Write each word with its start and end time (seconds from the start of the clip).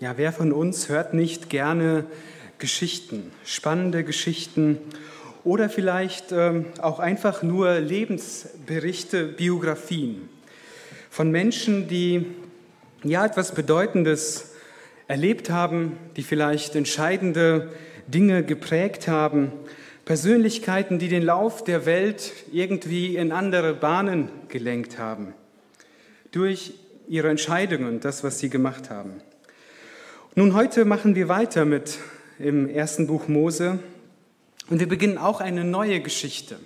Ja, 0.00 0.14
wer 0.16 0.32
von 0.32 0.50
uns 0.50 0.88
hört 0.88 1.12
nicht 1.12 1.50
gerne 1.50 2.06
Geschichten, 2.56 3.30
spannende 3.44 4.02
Geschichten 4.02 4.78
oder 5.44 5.68
vielleicht 5.68 6.32
ähm, 6.32 6.64
auch 6.80 7.00
einfach 7.00 7.42
nur 7.42 7.78
Lebensberichte, 7.80 9.26
Biografien 9.26 10.30
von 11.10 11.30
Menschen, 11.30 11.86
die 11.86 12.24
ja 13.04 13.26
etwas 13.26 13.54
Bedeutendes 13.54 14.54
erlebt 15.06 15.50
haben, 15.50 15.98
die 16.16 16.22
vielleicht 16.22 16.76
entscheidende 16.76 17.68
Dinge 18.06 18.42
geprägt 18.42 19.06
haben, 19.06 19.52
Persönlichkeiten, 20.06 20.98
die 20.98 21.08
den 21.08 21.24
Lauf 21.24 21.62
der 21.62 21.84
Welt 21.84 22.32
irgendwie 22.52 23.16
in 23.16 23.32
andere 23.32 23.74
Bahnen 23.74 24.30
gelenkt 24.48 24.96
haben, 24.96 25.34
durch 26.32 26.72
ihre 27.06 27.28
Entscheidungen, 27.28 28.00
das, 28.00 28.24
was 28.24 28.38
sie 28.38 28.48
gemacht 28.48 28.88
haben. 28.88 29.20
Nun, 30.36 30.54
heute 30.54 30.84
machen 30.84 31.16
wir 31.16 31.28
weiter 31.28 31.64
mit 31.64 31.98
im 32.38 32.68
ersten 32.68 33.08
Buch 33.08 33.26
Mose 33.26 33.80
und 34.68 34.78
wir 34.78 34.86
beginnen 34.86 35.18
auch 35.18 35.40
eine 35.40 35.64
neue 35.64 36.00
Geschichte. 36.00 36.60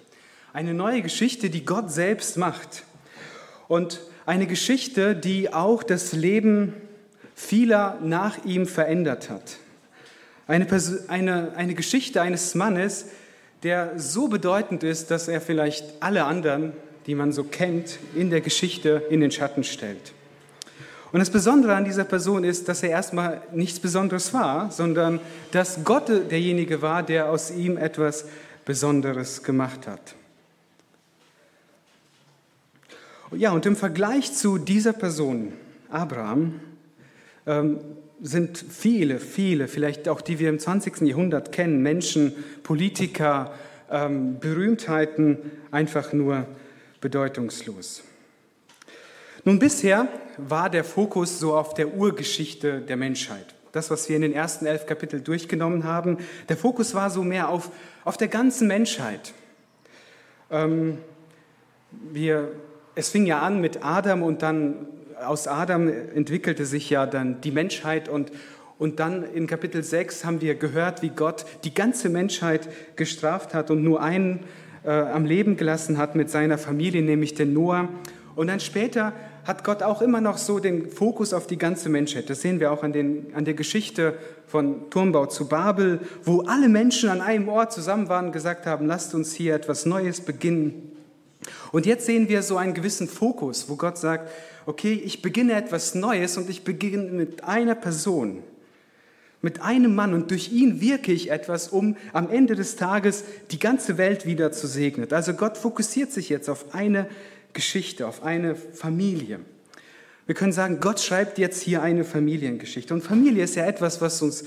Eine 0.53 0.75
neue 0.75 1.01
Geschichte, 1.01 1.49
die 1.49 1.65
Gott 1.65 1.91
selbst 1.91 2.37
macht. 2.37 2.85
Und 3.67 4.03
eine 4.27 4.47
Geschichte, 4.47 5.17
die 5.17 5.51
auch 5.55 5.83
das 5.83 6.13
Leben 6.13 6.75
vieler 7.35 7.99
nach 8.03 8.45
ihm 8.45 8.67
verändert 8.67 9.31
hat. 9.31 9.57
Eine, 10.47 10.67
eine, 11.09 11.57
eine 11.57 11.75
Geschichte 11.75 12.21
eines 12.21 12.55
Mannes, 12.55 13.07
der 13.63 13.99
so 13.99 14.29
bedeutend 14.29 14.83
ist, 14.83 15.11
dass 15.11 15.27
er 15.27 15.41
vielleicht 15.41 15.87
alle 16.01 16.25
anderen, 16.25 16.75
die 17.07 17.15
man 17.15 17.33
so 17.33 17.45
kennt, 17.45 17.99
in 18.15 18.29
der 18.29 18.43
Geschichte 18.43 19.05
in 19.09 19.21
den 19.21 19.31
Schatten 19.31 19.65
stellt. 19.65 20.13
Und 21.15 21.21
das 21.21 21.31
Besondere 21.31 21.77
an 21.77 21.85
dieser 21.85 22.03
Person 22.03 22.43
ist, 22.43 22.69
dass 22.69 22.83
er 22.83 22.91
erstmal 22.91 23.41
nichts 23.53 23.79
Besonderes 23.79 24.35
war, 24.35 24.73
sondern 24.73 25.21
dass 25.53 25.85
Gott 25.85 26.09
derjenige 26.09 26.83
war, 26.83 27.05
der 27.05 27.31
aus 27.31 27.53
ihm 27.53 27.77
etwas 27.77 28.25
Besonderes 28.65 29.45
gemacht 29.45 29.87
hat. 29.87 30.17
Ja, 33.31 33.53
und 33.53 33.65
im 33.65 33.77
Vergleich 33.77 34.33
zu 34.33 34.59
dieser 34.59 34.93
Person, 34.93 35.53
Abraham, 35.89 36.59
ähm, 37.47 37.79
sind 38.21 38.59
viele, 38.59 39.21
viele, 39.21 39.69
vielleicht 39.69 40.09
auch 40.09 40.21
die 40.21 40.41
wir 40.41 40.49
im 40.49 40.59
20. 40.59 41.03
Jahrhundert 41.03 41.53
kennen, 41.53 41.81
Menschen, 41.81 42.33
Politiker, 42.65 43.55
ähm, 43.89 44.41
Berühmtheiten, 44.41 45.39
einfach 45.71 46.13
nur 46.13 46.49
bedeutungslos. 47.01 48.03
Nun, 49.47 49.59
bisher 49.59 50.09
war 50.39 50.71
der 50.71 50.85
Fokus 50.85 51.39
so 51.39 51.55
auf 51.55 51.75
der 51.75 51.95
Urgeschichte 51.95 52.81
der 52.81 52.97
Menschheit. 52.97 53.55
Das, 53.73 53.91
was 53.91 54.09
wir 54.09 54.17
in 54.17 54.23
den 54.23 54.33
ersten 54.33 54.65
elf 54.65 54.87
Kapiteln 54.87 55.23
durchgenommen 55.23 55.85
haben, 55.85 56.19
der 56.49 56.57
Fokus 56.57 56.95
war 56.95 57.11
so 57.11 57.23
mehr 57.23 57.51
auf, 57.51 57.71
auf 58.05 58.17
der 58.17 58.29
ganzen 58.29 58.69
Menschheit. 58.69 59.35
Ähm, 60.51 60.99
wir, 62.13 62.53
es 62.95 63.11
fing 63.11 63.27
ja 63.27 63.41
an 63.41 63.61
mit 63.61 63.85
Adam 63.85 64.23
und 64.23 64.41
dann 64.43 64.87
aus 65.23 65.47
Adam 65.47 65.89
entwickelte 65.89 66.65
sich 66.65 66.89
ja 66.89 67.05
dann 67.05 67.41
die 67.43 67.51
Menschheit 67.51 68.09
und, 68.09 68.33
und 68.79 68.99
dann 68.99 69.25
in 69.25 69.47
Kapitel 69.47 69.83
6 69.83 70.25
haben 70.25 70.41
wir 70.41 70.55
gehört, 70.55 71.03
wie 71.03 71.11
Gott 71.11 71.45
die 71.65 71.75
ganze 71.75 72.09
Menschheit 72.09 72.69
gestraft 72.97 73.53
hat 73.53 73.71
und 73.71 73.83
nur 73.83 74.01
einen 74.01 74.45
äh, 74.85 74.91
am 74.91 75.27
Leben 75.27 75.57
gelassen 75.57 75.99
hat 75.99 76.15
mit 76.15 76.31
seiner 76.31 76.57
Familie, 76.57 77.03
nämlich 77.03 77.35
den 77.35 77.53
Noah. 77.53 77.89
Und 78.37 78.49
dann 78.49 78.61
später 78.61 79.13
hat 79.45 79.63
Gott 79.63 79.83
auch 79.83 80.01
immer 80.01 80.21
noch 80.21 80.39
so 80.39 80.59
den 80.59 80.91
Fokus 80.91 81.33
auf 81.33 81.47
die 81.47 81.59
ganze 81.59 81.89
Menschheit. 81.89 82.31
Das 82.31 82.41
sehen 82.41 82.61
wir 82.61 82.73
auch 82.73 82.83
an, 82.83 82.93
den, 82.93 83.33
an 83.35 83.45
der 83.45 83.55
Geschichte 83.55 84.15
von 84.47 84.91
Turmbau 84.91 85.27
zu 85.27 85.49
Babel, 85.49 86.01
wo 86.25 86.43
alle 86.43 86.69
Menschen 86.69 87.11
an 87.11 87.21
einem 87.21 87.49
Ort 87.49 87.73
zusammen 87.73 88.09
waren 88.09 88.27
und 88.27 88.33
gesagt 88.33 88.67
haben, 88.67 88.87
lasst 88.87 89.15
uns 89.15 89.35
hier 89.35 89.55
etwas 89.55 89.85
Neues 89.87 90.21
beginnen. 90.21 90.93
Und 91.73 91.85
jetzt 91.87 92.07
sehen 92.07 92.29
wir 92.29 92.43
so 92.43 92.57
einen 92.57 92.73
gewissen 92.73 93.09
Fokus, 93.09 93.69
wo 93.69 93.77
Gott 93.77 93.99
sagt, 93.99 94.31
okay, 94.67 94.93
ich 94.93 95.21
beginne 95.21 95.55
etwas 95.55 95.95
Neues 95.95 96.39
und 96.39 96.49
ich 96.49 96.65
beginne 96.65 97.11
mit 97.11 97.45
einer 97.45 97.75
Person, 97.75 98.43
mit 99.43 99.61
einem 99.61 99.95
Mann 99.95 100.15
und 100.15 100.31
durch 100.31 100.53
ihn 100.53 100.81
wirke 100.81 101.13
ich 101.13 101.31
etwas, 101.31 101.69
um 101.69 101.97
am 102.15 102.31
Ende 102.31 102.55
des 102.55 102.77
Tages 102.77 103.25
die 103.51 103.59
ganze 103.59 103.99
Welt 103.99 104.25
wieder 104.25 104.53
zu 104.53 104.67
segnen. 104.67 105.13
Also 105.13 105.35
Gott 105.35 105.59
fokussiert 105.59 106.13
sich 106.13 106.31
jetzt 106.31 106.49
auf 106.49 106.75
eine 106.75 107.09
Geschichte, 107.55 108.07
auf 108.07 108.23
eine 108.23 108.55
Familie. 108.55 109.41
Wir 110.27 110.35
können 110.35 110.53
sagen, 110.53 110.81
Gott 110.81 111.01
schreibt 111.01 111.39
jetzt 111.39 111.63
hier 111.63 111.83
eine 111.83 112.05
Familiengeschichte. 112.05 112.95
Und 112.95 113.03
Familie 113.03 113.45
ist 113.45 113.57
ja 113.57 113.67
etwas, 113.67 114.01
was 114.01 114.21
uns 114.23 114.45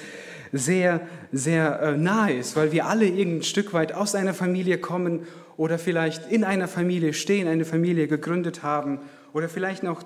sehr, 0.51 1.01
sehr 1.31 1.81
äh, 1.81 1.97
nahe 1.97 2.33
ist, 2.33 2.55
weil 2.55 2.71
wir 2.71 2.85
alle 2.85 3.05
irgendein 3.05 3.43
Stück 3.43 3.73
weit 3.73 3.93
aus 3.93 4.15
einer 4.15 4.33
Familie 4.33 4.77
kommen 4.77 5.27
oder 5.55 5.77
vielleicht 5.77 6.31
in 6.31 6.43
einer 6.43 6.67
Familie 6.67 7.13
stehen, 7.13 7.47
eine 7.47 7.65
Familie 7.65 8.07
gegründet 8.07 8.63
haben 8.63 8.99
oder 9.33 9.49
vielleicht 9.49 9.83
noch 9.83 10.03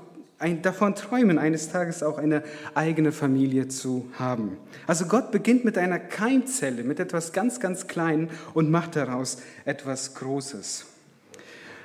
davon 0.63 0.95
träumen, 0.95 1.37
eines 1.37 1.69
Tages 1.69 2.01
auch 2.01 2.17
eine 2.17 2.41
eigene 2.73 3.11
Familie 3.11 3.67
zu 3.67 4.09
haben. 4.17 4.57
Also 4.87 5.05
Gott 5.05 5.31
beginnt 5.31 5.65
mit 5.65 5.77
einer 5.77 5.99
Keimzelle, 5.99 6.83
mit 6.83 6.99
etwas 6.99 7.31
ganz, 7.31 7.59
ganz 7.59 7.87
Kleinen 7.87 8.29
und 8.55 8.71
macht 8.71 8.95
daraus 8.95 9.37
etwas 9.65 10.15
Großes. 10.15 10.85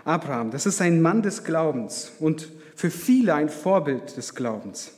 Abraham, 0.07 0.53
das 0.53 0.67
ist 0.67 0.81
ein 0.81 1.03
Mann 1.03 1.23
des 1.23 1.43
Glaubens 1.43 2.13
und 2.21 2.49
für 2.77 2.91
viele 2.91 3.35
ein 3.35 3.49
Vorbild 3.49 4.17
des 4.17 4.37
Glaubens. 4.37 4.93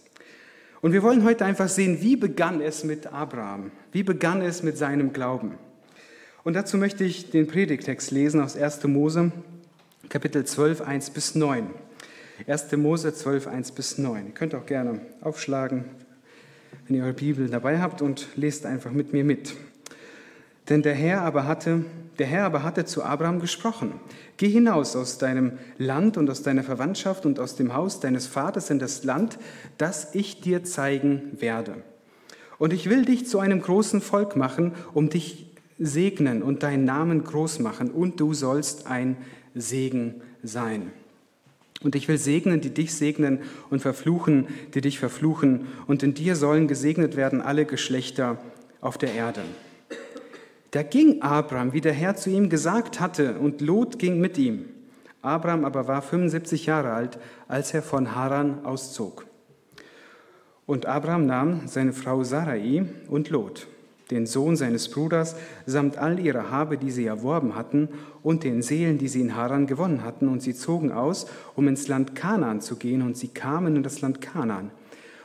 Und 0.82 0.92
wir 0.92 1.02
wollen 1.02 1.24
heute 1.24 1.46
einfach 1.46 1.68
sehen, 1.68 2.02
wie 2.02 2.14
begann 2.14 2.60
es 2.60 2.84
mit 2.84 3.06
Abraham? 3.06 3.72
Wie 3.90 4.02
begann 4.02 4.42
es 4.42 4.62
mit 4.62 4.76
seinem 4.76 5.14
Glauben? 5.14 5.54
Und 6.44 6.54
dazu 6.54 6.76
möchte 6.76 7.04
ich 7.04 7.30
den 7.30 7.46
Predigtext 7.46 8.10
lesen 8.10 8.42
aus 8.42 8.54
1. 8.54 8.84
Mose, 8.84 9.32
Kapitel 10.10 10.44
12, 10.44 10.82
1 10.82 11.10
bis 11.10 11.34
9. 11.34 11.68
1. 12.46 12.72
Mose 12.76 13.14
12, 13.14 13.46
1 13.46 13.72
bis 13.72 13.96
9. 13.96 14.26
Ihr 14.26 14.32
könnt 14.32 14.54
auch 14.54 14.66
gerne 14.66 15.00
aufschlagen, 15.22 15.86
wenn 16.86 16.96
ihr 16.96 17.04
eure 17.04 17.14
Bibel 17.14 17.48
dabei 17.48 17.80
habt 17.80 18.02
und 18.02 18.28
lest 18.36 18.66
einfach 18.66 18.92
mit 18.92 19.14
mir 19.14 19.24
mit. 19.24 19.54
Denn 20.68 20.82
der 20.82 20.94
Herr 20.94 21.22
aber 21.22 21.46
hatte, 21.46 21.86
der 22.18 22.26
Herr 22.26 22.44
aber 22.44 22.62
hatte 22.62 22.84
zu 22.84 23.04
Abraham 23.04 23.40
gesprochen. 23.40 23.92
Geh 24.36 24.48
hinaus 24.48 24.96
aus 24.96 25.18
deinem 25.18 25.52
Land 25.78 26.16
und 26.16 26.28
aus 26.28 26.42
deiner 26.42 26.64
Verwandtschaft 26.64 27.26
und 27.26 27.38
aus 27.38 27.56
dem 27.56 27.74
Haus 27.74 28.00
deines 28.00 28.26
Vaters 28.26 28.70
in 28.70 28.78
das 28.78 29.04
Land, 29.04 29.38
das 29.78 30.14
ich 30.14 30.40
dir 30.40 30.64
zeigen 30.64 31.36
werde. 31.38 31.76
Und 32.58 32.72
ich 32.72 32.90
will 32.90 33.04
dich 33.04 33.26
zu 33.26 33.38
einem 33.38 33.60
großen 33.60 34.00
Volk 34.00 34.36
machen, 34.36 34.72
um 34.92 35.10
dich 35.10 35.46
segnen 35.78 36.42
und 36.42 36.64
deinen 36.64 36.84
Namen 36.84 37.22
groß 37.22 37.60
machen, 37.60 37.90
und 37.90 38.18
du 38.18 38.34
sollst 38.34 38.88
ein 38.88 39.16
Segen 39.54 40.22
sein. 40.42 40.90
Und 41.82 41.94
ich 41.94 42.08
will 42.08 42.18
segnen, 42.18 42.60
die 42.60 42.70
dich 42.70 42.94
segnen, 42.94 43.40
und 43.70 43.80
verfluchen, 43.80 44.48
die 44.74 44.80
dich 44.80 44.98
verfluchen, 44.98 45.68
und 45.86 46.02
in 46.02 46.14
dir 46.14 46.34
sollen 46.34 46.66
gesegnet 46.66 47.14
werden 47.14 47.40
alle 47.40 47.64
Geschlechter 47.64 48.38
auf 48.80 48.98
der 48.98 49.14
Erde. 49.14 49.42
Da 50.78 50.84
ging 50.84 51.22
Abraham, 51.22 51.72
wie 51.72 51.80
der 51.80 51.92
Herr 51.92 52.14
zu 52.14 52.30
ihm 52.30 52.48
gesagt 52.48 53.00
hatte, 53.00 53.40
und 53.40 53.60
Lot 53.60 53.98
ging 53.98 54.20
mit 54.20 54.38
ihm. 54.38 54.66
Abraham 55.22 55.64
aber 55.64 55.88
war 55.88 56.02
75 56.02 56.66
Jahre 56.66 56.92
alt, 56.92 57.18
als 57.48 57.74
er 57.74 57.82
von 57.82 58.14
Haran 58.14 58.64
auszog. 58.64 59.26
Und 60.66 60.86
Abraham 60.86 61.26
nahm 61.26 61.66
seine 61.66 61.92
Frau 61.92 62.22
Sarai 62.22 62.86
und 63.08 63.28
Lot, 63.28 63.66
den 64.12 64.24
Sohn 64.24 64.54
seines 64.54 64.88
Bruders, 64.88 65.34
samt 65.66 65.98
all 65.98 66.20
ihrer 66.20 66.52
Habe, 66.52 66.78
die 66.78 66.92
sie 66.92 67.06
erworben 67.06 67.56
hatten, 67.56 67.88
und 68.22 68.44
den 68.44 68.62
Seelen, 68.62 68.98
die 68.98 69.08
sie 69.08 69.22
in 69.22 69.34
Haran 69.34 69.66
gewonnen 69.66 70.04
hatten, 70.04 70.28
und 70.28 70.44
sie 70.44 70.54
zogen 70.54 70.92
aus, 70.92 71.26
um 71.56 71.66
ins 71.66 71.88
Land 71.88 72.14
Kanaan 72.14 72.60
zu 72.60 72.76
gehen, 72.76 73.02
und 73.02 73.16
sie 73.16 73.26
kamen 73.26 73.74
in 73.74 73.82
das 73.82 74.00
Land 74.00 74.20
Kanaan. 74.20 74.70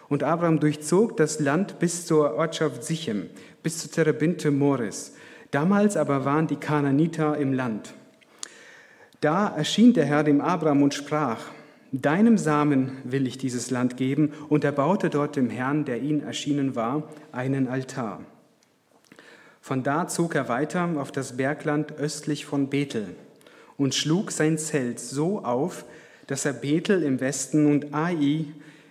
Und 0.10 0.24
Abraham 0.24 0.60
durchzog 0.60 1.16
das 1.16 1.40
Land 1.40 1.78
bis 1.78 2.08
zur 2.08 2.34
Ortschaft 2.34 2.84
Sichem, 2.84 3.30
bis 3.62 3.78
zu 3.78 3.92
Terebinte 3.92 4.50
Moris, 4.50 5.14
Damals 5.54 5.98
aber 5.98 6.26
waren 6.26 6.48
die 6.48 6.56
Kananiter 6.56 7.38
im 7.38 7.54
Land. 7.54 7.94
Da 9.22 9.56
erschien 9.56 9.94
der 9.94 10.04
Herr 10.04 10.24
dem 10.24 10.42
Abraham 10.42 10.82
und 10.82 10.96
sprach, 10.96 11.42
Deinem 11.92 12.40
Samen 12.40 12.94
will 13.04 13.28
ich 13.28 13.38
dieses 13.38 13.70
Land 13.70 13.96
geben, 13.96 14.34
und 14.50 14.64
er 14.64 14.72
baute 14.72 15.12
dort 15.12 15.36
dem 15.36 15.52
Herrn, 15.52 15.86
der 15.86 16.02
ihn 16.02 16.22
erschienen 16.22 16.76
war, 16.76 17.04
einen 17.32 17.68
Altar. 17.68 18.22
Von 19.62 19.84
da 19.84 20.08
zog 20.08 20.34
er 20.34 20.50
weiter 20.50 20.90
auf 20.98 21.12
das 21.12 21.38
Bergland 21.38 22.00
östlich 22.00 22.48
von 22.48 22.70
Bethel 22.70 23.16
und 23.78 23.94
schlug 23.94 24.32
sein 24.32 24.58
Zelt 24.58 25.00
so 25.00 25.46
auf, 25.46 25.86
dass 26.26 26.46
er 26.46 26.54
Bethel 26.54 27.04
im 27.04 27.20
Westen 27.20 27.68
und 27.68 27.94
Ai 27.94 28.46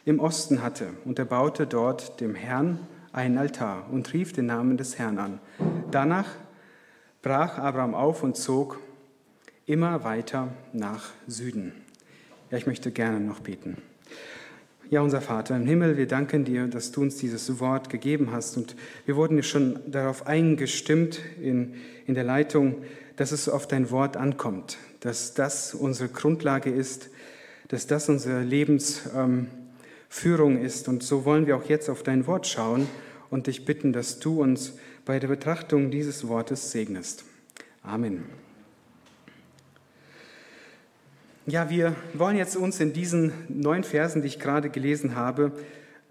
im 0.05 0.20
Osten 0.20 0.62
hatte. 0.62 0.91
Und 1.05 1.19
er 1.19 1.25
baute 1.25 1.67
dort 1.67 2.20
dem 2.20 2.37
Herrn 2.37 2.79
einen 3.12 3.37
Altar 3.37 3.88
und 3.91 4.12
rief 4.12 4.32
den 4.32 4.47
Namen 4.47 4.76
des 4.76 4.97
Herrn 4.97 5.19
an. 5.19 5.41
Danach 5.91 6.26
brach 7.22 7.58
Abraham 7.58 7.94
auf 7.94 8.22
und 8.22 8.36
zog 8.36 8.80
immer 9.64 10.04
weiter 10.04 10.48
nach 10.72 11.10
Süden. 11.28 11.72
Ja, 12.50 12.58
ich 12.58 12.66
möchte 12.66 12.90
gerne 12.90 13.20
noch 13.20 13.40
beten. 13.40 13.78
Ja, 14.90 15.00
unser 15.00 15.22
Vater 15.22 15.56
im 15.56 15.64
Himmel, 15.64 15.96
wir 15.96 16.06
danken 16.06 16.44
dir, 16.44 16.66
dass 16.66 16.92
du 16.92 17.00
uns 17.00 17.16
dieses 17.16 17.60
Wort 17.60 17.88
gegeben 17.88 18.30
hast. 18.32 18.58
Und 18.58 18.76
wir 19.06 19.16
wurden 19.16 19.36
ja 19.36 19.42
schon 19.42 19.78
darauf 19.86 20.26
eingestimmt 20.26 21.20
in, 21.40 21.76
in 22.06 22.14
der 22.14 22.24
Leitung, 22.24 22.82
dass 23.16 23.32
es 23.32 23.48
auf 23.48 23.66
dein 23.66 23.90
Wort 23.90 24.16
ankommt, 24.16 24.76
dass 25.00 25.32
das 25.32 25.75
unsere 25.75 26.10
Grundlage 26.10 26.70
ist, 26.70 27.08
dass 27.68 27.86
das 27.86 28.08
unsere 28.08 28.42
Lebensführung 28.42 29.48
ähm, 30.56 30.62
ist. 30.62 30.88
Und 30.88 31.02
so 31.02 31.25
wollen 31.25 31.46
wir 31.46 31.56
auch 31.56 31.64
jetzt 31.64 31.88
auf 31.88 32.02
dein 32.02 32.26
Wort 32.26 32.46
schauen 32.46 32.86
und 33.30 33.46
dich 33.46 33.64
bitten, 33.64 33.94
dass 33.94 34.18
du 34.18 34.42
uns 34.42 34.75
bei 35.04 35.19
der 35.19 35.28
Betrachtung 35.28 35.90
dieses 35.90 36.28
Wortes 36.28 36.70
segnest. 36.70 37.25
Amen. 37.82 38.25
Ja, 41.46 41.69
wir 41.70 41.96
wollen 42.14 42.37
jetzt 42.37 42.56
uns 42.56 42.78
in 42.78 42.93
diesen 42.93 43.32
neun 43.49 43.82
Versen, 43.82 44.22
die 44.22 44.28
ich 44.28 44.38
gerade 44.38 44.70
gelesen 44.70 45.16
habe, 45.16 45.50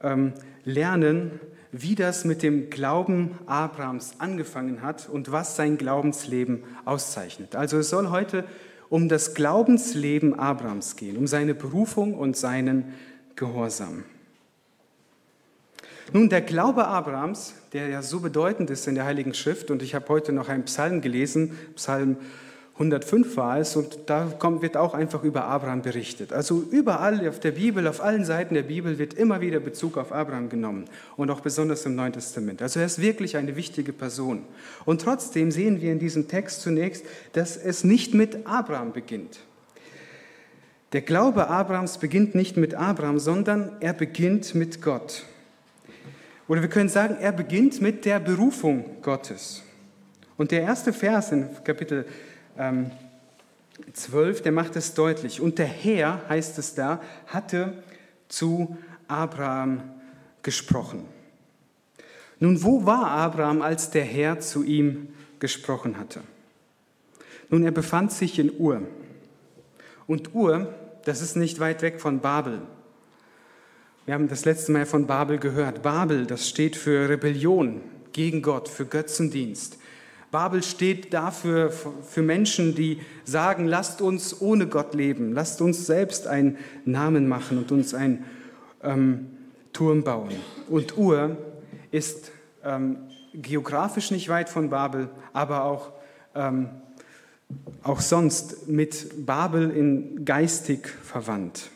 ähm, 0.03 0.33
lernen, 0.65 1.39
wie 1.71 1.95
das 1.95 2.25
mit 2.25 2.43
dem 2.43 2.69
Glauben 2.69 3.39
Abrahams 3.45 4.15
angefangen 4.19 4.81
hat 4.81 5.07
und 5.07 5.31
was 5.31 5.55
sein 5.55 5.77
Glaubensleben 5.77 6.63
auszeichnet. 6.83 7.55
Also 7.55 7.77
es 7.77 7.89
soll 7.89 8.09
heute 8.09 8.43
um 8.89 9.07
das 9.07 9.33
Glaubensleben 9.33 10.37
Abrahams 10.37 10.97
gehen, 10.97 11.15
um 11.15 11.27
seine 11.27 11.53
Berufung 11.53 12.13
und 12.13 12.35
seinen 12.35 12.93
Gehorsam. 13.37 14.03
Nun, 16.13 16.27
der 16.27 16.41
Glaube 16.41 16.87
Abrahams, 16.87 17.53
der 17.71 17.87
ja 17.87 18.01
so 18.01 18.19
bedeutend 18.19 18.69
ist 18.69 18.85
in 18.85 18.95
der 18.95 19.05
Heiligen 19.05 19.33
Schrift, 19.33 19.71
und 19.71 19.81
ich 19.81 19.95
habe 19.95 20.09
heute 20.09 20.33
noch 20.33 20.49
einen 20.49 20.65
Psalm 20.65 20.99
gelesen, 20.99 21.57
Psalm 21.75 22.17
105 22.73 23.37
war 23.37 23.59
es, 23.59 23.77
und 23.77 23.97
da 24.07 24.25
kommt, 24.37 24.61
wird 24.61 24.75
auch 24.75 24.93
einfach 24.93 25.23
über 25.23 25.45
Abraham 25.45 25.83
berichtet. 25.83 26.33
Also 26.33 26.63
überall 26.69 27.25
auf 27.29 27.39
der 27.39 27.51
Bibel, 27.51 27.87
auf 27.87 28.01
allen 28.01 28.25
Seiten 28.25 28.55
der 28.55 28.63
Bibel 28.63 28.97
wird 28.97 29.13
immer 29.13 29.39
wieder 29.39 29.61
Bezug 29.61 29.97
auf 29.97 30.11
Abraham 30.11 30.49
genommen 30.49 30.85
und 31.15 31.29
auch 31.29 31.39
besonders 31.39 31.85
im 31.85 31.95
Neuen 31.95 32.11
Testament. 32.11 32.61
Also 32.61 32.81
er 32.81 32.87
ist 32.87 33.01
wirklich 33.01 33.37
eine 33.37 33.55
wichtige 33.55 33.93
Person. 33.93 34.43
Und 34.83 35.01
trotzdem 35.01 35.49
sehen 35.49 35.79
wir 35.79 35.93
in 35.93 35.99
diesem 35.99 36.27
Text 36.27 36.61
zunächst, 36.61 37.05
dass 37.31 37.55
es 37.55 37.85
nicht 37.85 38.13
mit 38.13 38.45
Abraham 38.45 38.91
beginnt. 38.91 39.39
Der 40.91 41.01
Glaube 41.01 41.47
Abrahams 41.47 41.99
beginnt 41.99 42.35
nicht 42.35 42.57
mit 42.57 42.73
Abraham, 42.73 43.17
sondern 43.17 43.77
er 43.79 43.93
beginnt 43.93 44.55
mit 44.55 44.81
Gott. 44.81 45.23
Oder 46.51 46.63
wir 46.63 46.67
können 46.67 46.89
sagen, 46.89 47.15
er 47.21 47.31
beginnt 47.31 47.81
mit 47.81 48.03
der 48.03 48.19
Berufung 48.19 49.01
Gottes. 49.01 49.63
Und 50.35 50.51
der 50.51 50.63
erste 50.63 50.91
Vers 50.91 51.31
in 51.31 51.47
Kapitel 51.63 52.05
ähm, 52.57 52.91
12, 53.93 54.41
der 54.41 54.51
macht 54.51 54.75
es 54.75 54.93
deutlich. 54.93 55.39
Und 55.39 55.59
der 55.59 55.65
Herr, 55.65 56.19
heißt 56.27 56.59
es 56.59 56.75
da, 56.75 57.01
hatte 57.27 57.81
zu 58.27 58.77
Abraham 59.07 59.81
gesprochen. 60.43 61.05
Nun, 62.41 62.61
wo 62.61 62.85
war 62.85 63.07
Abraham, 63.07 63.61
als 63.61 63.89
der 63.89 64.03
Herr 64.03 64.41
zu 64.41 64.63
ihm 64.63 65.07
gesprochen 65.39 65.97
hatte? 65.97 66.19
Nun, 67.49 67.63
er 67.63 67.71
befand 67.71 68.11
sich 68.11 68.37
in 68.39 68.51
Ur. 68.59 68.81
Und 70.05 70.35
Ur, 70.35 70.73
das 71.05 71.21
ist 71.21 71.37
nicht 71.37 71.61
weit 71.61 71.81
weg 71.81 72.01
von 72.01 72.19
Babel. 72.19 72.59
Wir 74.07 74.15
haben 74.15 74.27
das 74.27 74.45
letzte 74.45 74.71
Mal 74.71 74.87
von 74.87 75.05
Babel 75.05 75.37
gehört. 75.37 75.83
Babel, 75.83 76.25
das 76.25 76.49
steht 76.49 76.75
für 76.75 77.07
Rebellion 77.07 77.81
gegen 78.13 78.41
Gott, 78.41 78.67
für 78.67 78.85
Götzendienst. 78.85 79.77
Babel 80.31 80.63
steht 80.63 81.13
dafür 81.13 81.69
für 81.69 82.23
Menschen, 82.23 82.73
die 82.73 82.99
sagen, 83.25 83.67
lasst 83.67 84.01
uns 84.01 84.41
ohne 84.41 84.65
Gott 84.65 84.95
leben, 84.95 85.33
lasst 85.33 85.61
uns 85.61 85.85
selbst 85.85 86.25
einen 86.25 86.57
Namen 86.83 87.27
machen 87.27 87.59
und 87.59 87.71
uns 87.71 87.93
einen 87.93 88.25
ähm, 88.81 89.27
Turm 89.71 90.03
bauen. 90.03 90.31
Und 90.67 90.97
Ur 90.97 91.37
ist 91.91 92.31
ähm, 92.63 92.97
geografisch 93.35 94.09
nicht 94.09 94.29
weit 94.29 94.49
von 94.49 94.71
Babel, 94.71 95.09
aber 95.31 95.63
auch, 95.65 95.91
ähm, 96.33 96.69
auch 97.83 98.01
sonst 98.01 98.67
mit 98.67 99.27
Babel 99.27 99.69
in 99.69 100.25
geistig 100.25 100.87
verwandt. 100.87 101.69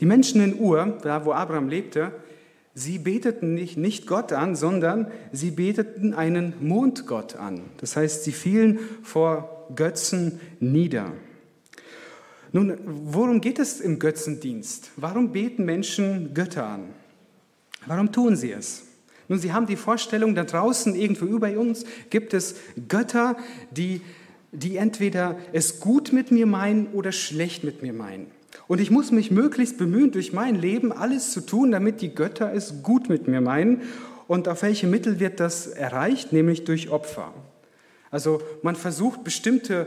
Die 0.00 0.06
Menschen 0.06 0.42
in 0.42 0.58
Ur, 0.58 0.98
da 1.02 1.24
wo 1.24 1.32
Abraham 1.32 1.68
lebte, 1.68 2.12
Sie 2.78 2.98
beteten 2.98 3.54
nicht, 3.54 3.76
nicht 3.76 4.06
Gott 4.06 4.32
an, 4.32 4.54
sondern 4.54 5.10
sie 5.32 5.50
beteten 5.50 6.14
einen 6.14 6.54
Mondgott 6.60 7.34
an. 7.34 7.62
Das 7.78 7.96
heißt, 7.96 8.22
sie 8.22 8.30
fielen 8.30 8.78
vor 9.02 9.66
Götzen 9.74 10.40
nieder. 10.60 11.10
Nun, 12.52 12.78
worum 12.84 13.40
geht 13.40 13.58
es 13.58 13.80
im 13.80 13.98
Götzendienst? 13.98 14.92
Warum 14.94 15.32
beten 15.32 15.64
Menschen 15.64 16.34
Götter 16.34 16.66
an? 16.66 16.90
Warum 17.86 18.12
tun 18.12 18.36
sie 18.36 18.52
es? 18.52 18.84
Nun, 19.26 19.40
sie 19.40 19.52
haben 19.52 19.66
die 19.66 19.74
Vorstellung, 19.74 20.36
da 20.36 20.44
draußen 20.44 20.94
irgendwo 20.94 21.24
über 21.24 21.50
uns 21.58 21.84
gibt 22.10 22.32
es 22.32 22.54
Götter, 22.88 23.36
die, 23.72 24.02
die 24.52 24.76
entweder 24.76 25.36
es 25.52 25.80
gut 25.80 26.12
mit 26.12 26.30
mir 26.30 26.46
meinen 26.46 26.86
oder 26.92 27.10
schlecht 27.10 27.64
mit 27.64 27.82
mir 27.82 27.92
meinen. 27.92 28.37
Und 28.68 28.80
ich 28.80 28.90
muss 28.90 29.10
mich 29.10 29.30
möglichst 29.30 29.78
bemühen, 29.78 30.12
durch 30.12 30.32
mein 30.32 30.54
Leben 30.54 30.92
alles 30.92 31.32
zu 31.32 31.40
tun, 31.40 31.72
damit 31.72 32.02
die 32.02 32.14
Götter 32.14 32.52
es 32.52 32.82
gut 32.82 33.08
mit 33.08 33.26
mir 33.26 33.40
meinen. 33.40 33.82
Und 34.28 34.46
auf 34.46 34.62
welche 34.62 34.86
Mittel 34.86 35.18
wird 35.18 35.40
das 35.40 35.66
erreicht? 35.66 36.32
Nämlich 36.32 36.64
durch 36.64 36.90
Opfer. 36.90 37.32
Also 38.10 38.42
man 38.62 38.76
versucht 38.76 39.24
bestimmte 39.24 39.86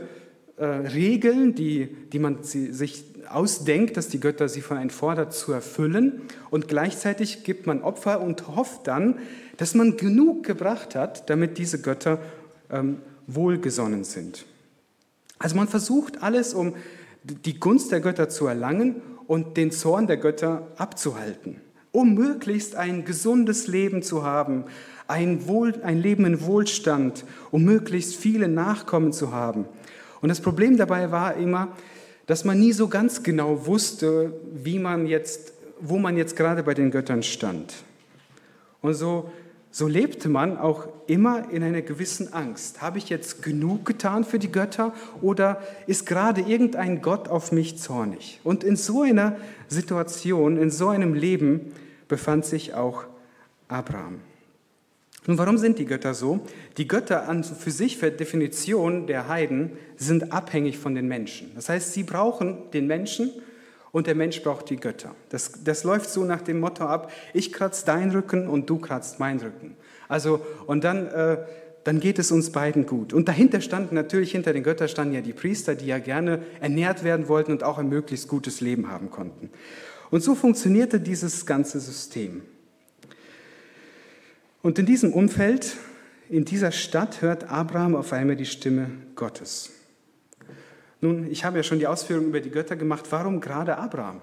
äh, 0.56 0.64
Regeln, 0.64 1.54
die, 1.54 1.86
die 2.12 2.18
man 2.18 2.42
sich 2.42 3.04
ausdenkt, 3.28 3.96
dass 3.96 4.08
die 4.08 4.20
Götter 4.20 4.48
sie 4.48 4.60
von 4.60 4.76
einem 4.76 4.90
fordert, 4.90 5.32
zu 5.32 5.52
erfüllen. 5.52 6.22
Und 6.50 6.66
gleichzeitig 6.66 7.44
gibt 7.44 7.68
man 7.68 7.82
Opfer 7.82 8.20
und 8.20 8.48
hofft 8.48 8.88
dann, 8.88 9.18
dass 9.58 9.74
man 9.74 9.96
genug 9.96 10.44
gebracht 10.44 10.96
hat, 10.96 11.30
damit 11.30 11.56
diese 11.56 11.80
Götter 11.80 12.18
ähm, 12.68 12.98
wohlgesonnen 13.28 14.02
sind. 14.02 14.44
Also 15.38 15.56
man 15.56 15.68
versucht 15.68 16.22
alles, 16.22 16.52
um 16.52 16.74
die 17.24 17.58
Gunst 17.58 17.92
der 17.92 18.00
Götter 18.00 18.28
zu 18.28 18.46
erlangen 18.46 19.00
und 19.26 19.56
den 19.56 19.70
Zorn 19.70 20.06
der 20.06 20.16
Götter 20.16 20.68
abzuhalten, 20.76 21.60
um 21.92 22.14
möglichst 22.14 22.74
ein 22.76 23.04
gesundes 23.04 23.66
Leben 23.66 24.02
zu 24.02 24.24
haben, 24.24 24.64
ein, 25.08 25.46
Wohl, 25.46 25.74
ein 25.82 25.98
Leben 25.98 26.24
in 26.24 26.44
Wohlstand, 26.44 27.24
um 27.50 27.64
möglichst 27.64 28.16
viele 28.16 28.48
Nachkommen 28.48 29.12
zu 29.12 29.32
haben. 29.32 29.66
Und 30.20 30.28
das 30.28 30.40
Problem 30.40 30.76
dabei 30.76 31.10
war 31.10 31.36
immer, 31.36 31.68
dass 32.26 32.44
man 32.44 32.58
nie 32.58 32.72
so 32.72 32.88
ganz 32.88 33.22
genau 33.22 33.66
wusste, 33.66 34.32
wie 34.52 34.78
man 34.78 35.06
jetzt, 35.06 35.52
wo 35.80 35.98
man 35.98 36.16
jetzt 36.16 36.36
gerade 36.36 36.62
bei 36.62 36.74
den 36.74 36.90
Göttern 36.90 37.22
stand. 37.22 37.74
Und 38.80 38.94
so 38.94 39.30
so 39.72 39.88
lebte 39.88 40.28
man 40.28 40.58
auch 40.58 40.86
immer 41.06 41.50
in 41.50 41.62
einer 41.62 41.80
gewissen 41.80 42.34
Angst. 42.34 42.82
Habe 42.82 42.98
ich 42.98 43.08
jetzt 43.08 43.42
genug 43.42 43.86
getan 43.86 44.22
für 44.22 44.38
die 44.38 44.52
Götter 44.52 44.92
oder 45.22 45.62
ist 45.86 46.04
gerade 46.04 46.42
irgendein 46.42 47.00
Gott 47.00 47.28
auf 47.28 47.52
mich 47.52 47.78
zornig? 47.78 48.38
Und 48.44 48.64
in 48.64 48.76
so 48.76 49.00
einer 49.00 49.36
Situation, 49.68 50.58
in 50.58 50.70
so 50.70 50.88
einem 50.88 51.14
Leben 51.14 51.72
befand 52.06 52.44
sich 52.44 52.74
auch 52.74 53.04
Abraham. 53.68 54.20
Nun, 55.26 55.38
warum 55.38 55.56
sind 55.56 55.78
die 55.78 55.86
Götter 55.86 56.12
so? 56.12 56.40
Die 56.76 56.86
Götter 56.86 57.28
an 57.28 57.42
für 57.42 57.70
sich, 57.70 57.98
per 57.98 58.10
Definition 58.10 59.06
der 59.06 59.28
Heiden, 59.28 59.70
sind 59.96 60.32
abhängig 60.32 60.78
von 60.78 60.94
den 60.94 61.08
Menschen. 61.08 61.52
Das 61.54 61.70
heißt, 61.70 61.94
sie 61.94 62.02
brauchen 62.02 62.70
den 62.72 62.86
Menschen 62.86 63.30
und 63.92 64.06
der 64.06 64.14
Mensch 64.14 64.42
braucht 64.42 64.70
die 64.70 64.76
Götter. 64.76 65.14
Das, 65.28 65.52
das 65.62 65.84
läuft 65.84 66.10
so 66.10 66.24
nach 66.24 66.40
dem 66.40 66.58
Motto 66.58 66.84
ab, 66.84 67.12
ich 67.34 67.52
kratze 67.52 67.86
deinen 67.86 68.10
Rücken 68.10 68.48
und 68.48 68.68
du 68.68 68.78
kratzt 68.78 69.20
meinen 69.20 69.40
Rücken. 69.40 69.76
Also, 70.08 70.44
und 70.66 70.82
dann, 70.82 71.06
äh, 71.06 71.38
dann 71.84 72.00
geht 72.00 72.18
es 72.18 72.32
uns 72.32 72.50
beiden 72.50 72.86
gut. 72.86 73.12
Und 73.12 73.28
dahinter 73.28 73.60
standen 73.60 73.94
natürlich, 73.94 74.32
hinter 74.32 74.52
den 74.52 74.62
Göttern 74.62 74.88
standen 74.88 75.14
ja 75.14 75.20
die 75.20 75.32
Priester, 75.32 75.74
die 75.74 75.86
ja 75.86 75.98
gerne 75.98 76.42
ernährt 76.60 77.04
werden 77.04 77.28
wollten 77.28 77.52
und 77.52 77.62
auch 77.62 77.78
ein 77.78 77.88
möglichst 77.88 78.28
gutes 78.28 78.60
Leben 78.60 78.88
haben 78.88 79.10
konnten. 79.10 79.50
Und 80.10 80.22
so 80.22 80.34
funktionierte 80.34 81.00
dieses 81.00 81.46
ganze 81.46 81.80
System. 81.80 82.42
Und 84.62 84.78
in 84.78 84.86
diesem 84.86 85.12
Umfeld, 85.12 85.76
in 86.28 86.44
dieser 86.44 86.72
Stadt, 86.72 87.20
hört 87.20 87.50
Abraham 87.50 87.96
auf 87.96 88.12
einmal 88.12 88.36
die 88.36 88.46
Stimme 88.46 88.90
Gottes. 89.16 89.70
Nun, 91.02 91.28
ich 91.28 91.44
habe 91.44 91.56
ja 91.56 91.62
schon 91.64 91.80
die 91.80 91.88
Ausführungen 91.88 92.28
über 92.28 92.40
die 92.40 92.50
Götter 92.50 92.76
gemacht. 92.76 93.04
Warum 93.10 93.40
gerade 93.40 93.76
Abraham? 93.76 94.20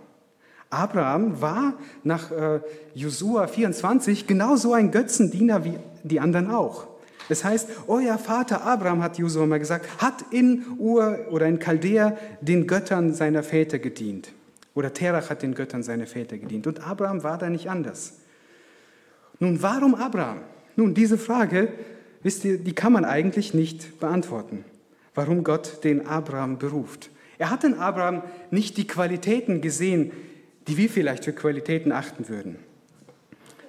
Abraham 0.69 1.41
war 1.41 1.73
nach 2.03 2.31
äh, 2.31 2.61
Josua 2.95 3.47
24 3.47 4.25
genauso 4.27 4.73
ein 4.73 4.89
Götzendiener 4.89 5.65
wie 5.65 5.73
die 6.03 6.21
anderen 6.21 6.49
auch. 6.49 6.87
Das 7.27 7.43
heißt, 7.43 7.67
euer 7.87 8.17
Vater 8.17 8.63
Abraham, 8.63 9.03
hat 9.03 9.17
Josua 9.17 9.45
mal 9.45 9.59
gesagt, 9.59 9.87
hat 10.01 10.23
in 10.31 10.63
Ur 10.77 11.27
oder 11.31 11.47
in 11.47 11.59
Chaldea 11.59 12.17
den 12.39 12.65
Göttern 12.65 13.13
seiner 13.13 13.43
Väter 13.43 13.77
gedient. 13.77 14.31
Oder 14.73 14.93
Terach 14.93 15.29
hat 15.29 15.41
den 15.41 15.55
Göttern 15.55 15.83
seiner 15.83 16.07
Väter 16.07 16.37
gedient. 16.37 16.65
Und 16.65 16.87
Abraham 16.87 17.23
war 17.23 17.37
da 17.37 17.49
nicht 17.49 17.69
anders. 17.69 18.19
Nun, 19.39 19.61
warum 19.61 19.95
Abraham? 19.95 20.39
Nun, 20.77 20.93
diese 20.93 21.17
Frage, 21.17 21.73
wisst 22.23 22.45
ihr, 22.45 22.57
die 22.57 22.73
kann 22.73 22.93
man 22.93 23.03
eigentlich 23.03 23.53
nicht 23.53 23.99
beantworten 23.99 24.63
warum 25.19 25.43
Gott 25.43 25.83
den 25.83 26.07
Abraham 26.07 26.59
beruft. 26.59 27.09
Er 27.39 27.49
hat 27.49 27.65
in 27.65 27.73
Abraham 27.73 28.23
nicht 28.51 28.77
die 28.77 28.87
Qualitäten 28.87 29.59
gesehen, 29.59 30.13
die 30.69 30.77
wir 30.77 30.89
vielleicht 30.89 31.25
für 31.25 31.33
Qualitäten 31.33 31.91
achten 31.91 32.29
würden. 32.29 32.55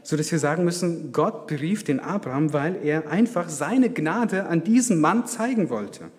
So 0.05 0.17
dass 0.17 0.31
wir 0.31 0.39
sagen 0.39 0.65
müssen, 0.65 1.11
Gott 1.11 1.49
berief 1.49 1.83
den 1.83 1.99
Abraham, 1.99 2.53
weil 2.53 2.77
er 2.85 3.11
einfach 3.11 3.49
seine 3.49 3.91
Gnade 3.91 4.47
an 4.47 4.63
diesem 4.63 5.01
Mann 5.01 5.27
zeigen 5.27 5.71
wollte. 5.71 6.13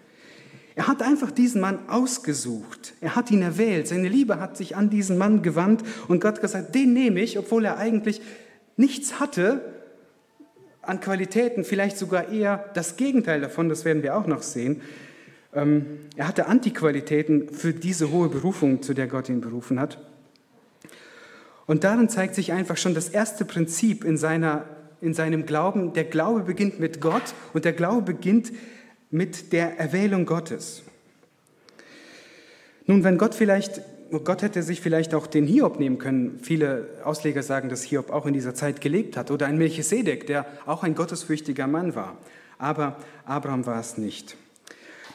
Er 0.75 0.87
hat 0.87 1.01
einfach 1.01 1.31
diesen 1.31 1.61
Mann 1.61 1.79
ausgesucht. 1.87 2.93
Er 2.99 3.15
hat 3.15 3.31
ihn 3.31 3.41
erwählt. 3.41 3.87
Seine 3.87 4.09
Liebe 4.09 4.37
hat 4.41 4.57
sich 4.57 4.75
an 4.75 4.89
diesen 4.89 5.17
Mann 5.17 5.43
gewandt 5.43 5.81
und 6.09 6.19
Gott 6.19 6.41
gesagt, 6.41 6.75
den 6.75 6.91
nehme 6.91 7.21
ich, 7.21 7.39
obwohl 7.39 7.63
er 7.63 7.77
eigentlich 7.77 8.21
nichts 8.75 9.21
hatte 9.21 9.61
an 10.81 10.99
Qualitäten, 10.99 11.63
vielleicht 11.63 11.97
sogar 11.97 12.27
eher 12.29 12.65
das 12.73 12.97
Gegenteil 12.97 13.39
davon, 13.39 13.69
das 13.69 13.85
werden 13.85 14.03
wir 14.03 14.17
auch 14.17 14.27
noch 14.27 14.41
sehen. 14.41 14.81
Ähm, 15.53 15.99
er 16.15 16.27
hatte 16.27 16.47
Antiqualitäten 16.47 17.49
für 17.49 17.73
diese 17.73 18.11
hohe 18.11 18.29
Berufung, 18.29 18.81
zu 18.81 18.93
der 18.93 19.07
Gott 19.07 19.29
ihn 19.29 19.41
berufen 19.41 19.79
hat. 19.79 19.97
Und 21.67 21.83
darin 21.83 22.09
zeigt 22.09 22.35
sich 22.35 22.51
einfach 22.51 22.77
schon 22.77 22.93
das 22.93 23.09
erste 23.09 23.45
Prinzip 23.45 24.03
in, 24.03 24.17
seiner, 24.17 24.65
in 24.99 25.13
seinem 25.13 25.45
Glauben. 25.45 25.93
Der 25.93 26.03
Glaube 26.03 26.41
beginnt 26.41 26.79
mit 26.79 27.01
Gott 27.01 27.33
und 27.53 27.65
der 27.65 27.73
Glaube 27.73 28.01
beginnt 28.01 28.51
mit 29.09 29.53
der 29.53 29.77
Erwählung 29.79 30.25
Gottes. 30.25 30.83
Nun, 32.87 33.03
wenn 33.03 33.17
Gott 33.17 33.35
vielleicht, 33.35 33.81
Gott 34.23 34.41
hätte 34.41 34.63
sich 34.63 34.81
vielleicht 34.81 35.13
auch 35.13 35.27
den 35.27 35.45
Hiob 35.45 35.79
nehmen 35.79 35.97
können. 35.97 36.39
Viele 36.41 36.89
Ausleger 37.03 37.43
sagen, 37.43 37.69
dass 37.69 37.83
Hiob 37.83 38.09
auch 38.09 38.25
in 38.25 38.33
dieser 38.33 38.55
Zeit 38.55 38.81
gelebt 38.81 39.15
hat. 39.15 39.31
Oder 39.31 39.47
ein 39.47 39.57
Melchisedek, 39.57 40.27
der 40.27 40.45
auch 40.65 40.83
ein 40.83 40.95
gottesfürchtiger 40.95 41.67
Mann 41.67 41.95
war. 41.95 42.17
Aber 42.57 42.97
Abraham 43.25 43.65
war 43.65 43.79
es 43.79 43.97
nicht. 43.97 44.35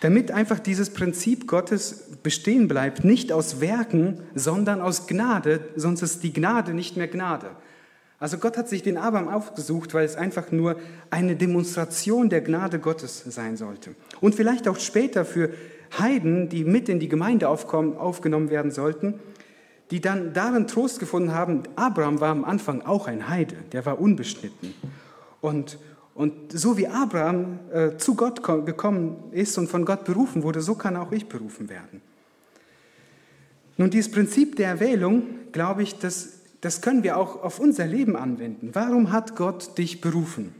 Damit 0.00 0.30
einfach 0.30 0.58
dieses 0.58 0.90
Prinzip 0.90 1.46
Gottes 1.46 2.04
bestehen 2.22 2.68
bleibt, 2.68 3.04
nicht 3.04 3.32
aus 3.32 3.60
Werken, 3.60 4.20
sondern 4.34 4.80
aus 4.80 5.06
Gnade, 5.06 5.60
sonst 5.76 6.02
ist 6.02 6.22
die 6.22 6.32
Gnade 6.32 6.74
nicht 6.74 6.96
mehr 6.96 7.08
Gnade. 7.08 7.50
Also 8.18 8.38
Gott 8.38 8.56
hat 8.56 8.68
sich 8.68 8.82
den 8.82 8.96
Abraham 8.96 9.28
aufgesucht, 9.28 9.92
weil 9.92 10.04
es 10.04 10.16
einfach 10.16 10.50
nur 10.50 10.76
eine 11.10 11.36
Demonstration 11.36 12.30
der 12.30 12.40
Gnade 12.40 12.78
Gottes 12.78 13.24
sein 13.26 13.56
sollte. 13.56 13.94
Und 14.20 14.34
vielleicht 14.34 14.68
auch 14.68 14.78
später 14.78 15.24
für 15.24 15.50
Heiden, 15.98 16.48
die 16.48 16.64
mit 16.64 16.88
in 16.88 16.98
die 16.98 17.08
Gemeinde 17.08 17.48
aufgenommen 17.48 18.50
werden 18.50 18.70
sollten, 18.70 19.14
die 19.90 20.00
dann 20.00 20.32
darin 20.32 20.66
Trost 20.66 20.98
gefunden 20.98 21.32
haben, 21.32 21.62
Abraham 21.76 22.20
war 22.20 22.30
am 22.30 22.44
Anfang 22.44 22.82
auch 22.82 23.06
ein 23.06 23.28
Heide, 23.28 23.56
der 23.72 23.86
war 23.86 24.00
unbeschnitten. 24.00 24.74
Und, 25.40 25.78
und 26.16 26.52
so 26.52 26.76
wie 26.76 26.88
Abraham 26.88 27.58
äh, 27.72 27.96
zu 27.96 28.14
Gott 28.14 28.42
gekommen 28.42 29.16
ist 29.32 29.56
und 29.58 29.68
von 29.68 29.84
Gott 29.84 30.04
berufen 30.04 30.42
wurde, 30.42 30.60
so 30.60 30.74
kann 30.74 30.96
auch 30.96 31.12
ich 31.12 31.28
berufen 31.28 31.68
werden. 31.68 32.00
Nun, 33.76 33.90
dieses 33.90 34.10
Prinzip 34.10 34.56
der 34.56 34.68
Erwählung, 34.68 35.24
glaube 35.52 35.82
ich, 35.82 35.98
das 35.98 36.36
das 36.66 36.80
können 36.80 37.04
wir 37.04 37.16
auch 37.16 37.42
auf 37.42 37.60
unser 37.60 37.86
Leben 37.86 38.16
anwenden. 38.16 38.70
Warum 38.72 39.12
hat 39.12 39.36
Gott 39.36 39.78
dich 39.78 40.00
berufen? 40.00 40.52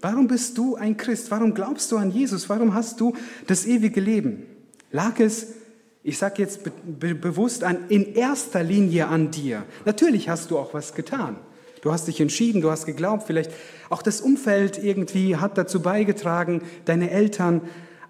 Warum 0.00 0.28
bist 0.28 0.58
du 0.58 0.76
ein 0.76 0.96
Christ? 0.96 1.30
Warum 1.30 1.54
glaubst 1.54 1.92
du 1.92 1.98
an 1.98 2.10
Jesus? 2.10 2.48
Warum 2.48 2.74
hast 2.74 3.00
du 3.00 3.14
das 3.46 3.66
ewige 3.66 4.00
Leben? 4.00 4.44
Lag 4.90 5.20
es, 5.20 5.54
ich 6.02 6.18
sage 6.18 6.42
jetzt 6.42 6.64
be 6.64 6.72
be 6.84 7.14
bewusst 7.14 7.64
an, 7.64 7.88
in 7.88 8.14
erster 8.14 8.62
Linie 8.62 9.08
an 9.08 9.30
dir? 9.30 9.64
Natürlich 9.84 10.28
hast 10.28 10.50
du 10.50 10.58
auch 10.58 10.74
was 10.74 10.94
getan. 10.94 11.36
Du 11.82 11.92
hast 11.92 12.08
dich 12.08 12.20
entschieden, 12.20 12.60
du 12.60 12.70
hast 12.70 12.86
geglaubt, 12.86 13.24
vielleicht 13.26 13.50
auch 13.88 14.02
das 14.02 14.20
Umfeld 14.20 14.82
irgendwie 14.82 15.36
hat 15.36 15.58
dazu 15.58 15.80
beigetragen, 15.80 16.62
deine 16.84 17.10
Eltern. 17.10 17.62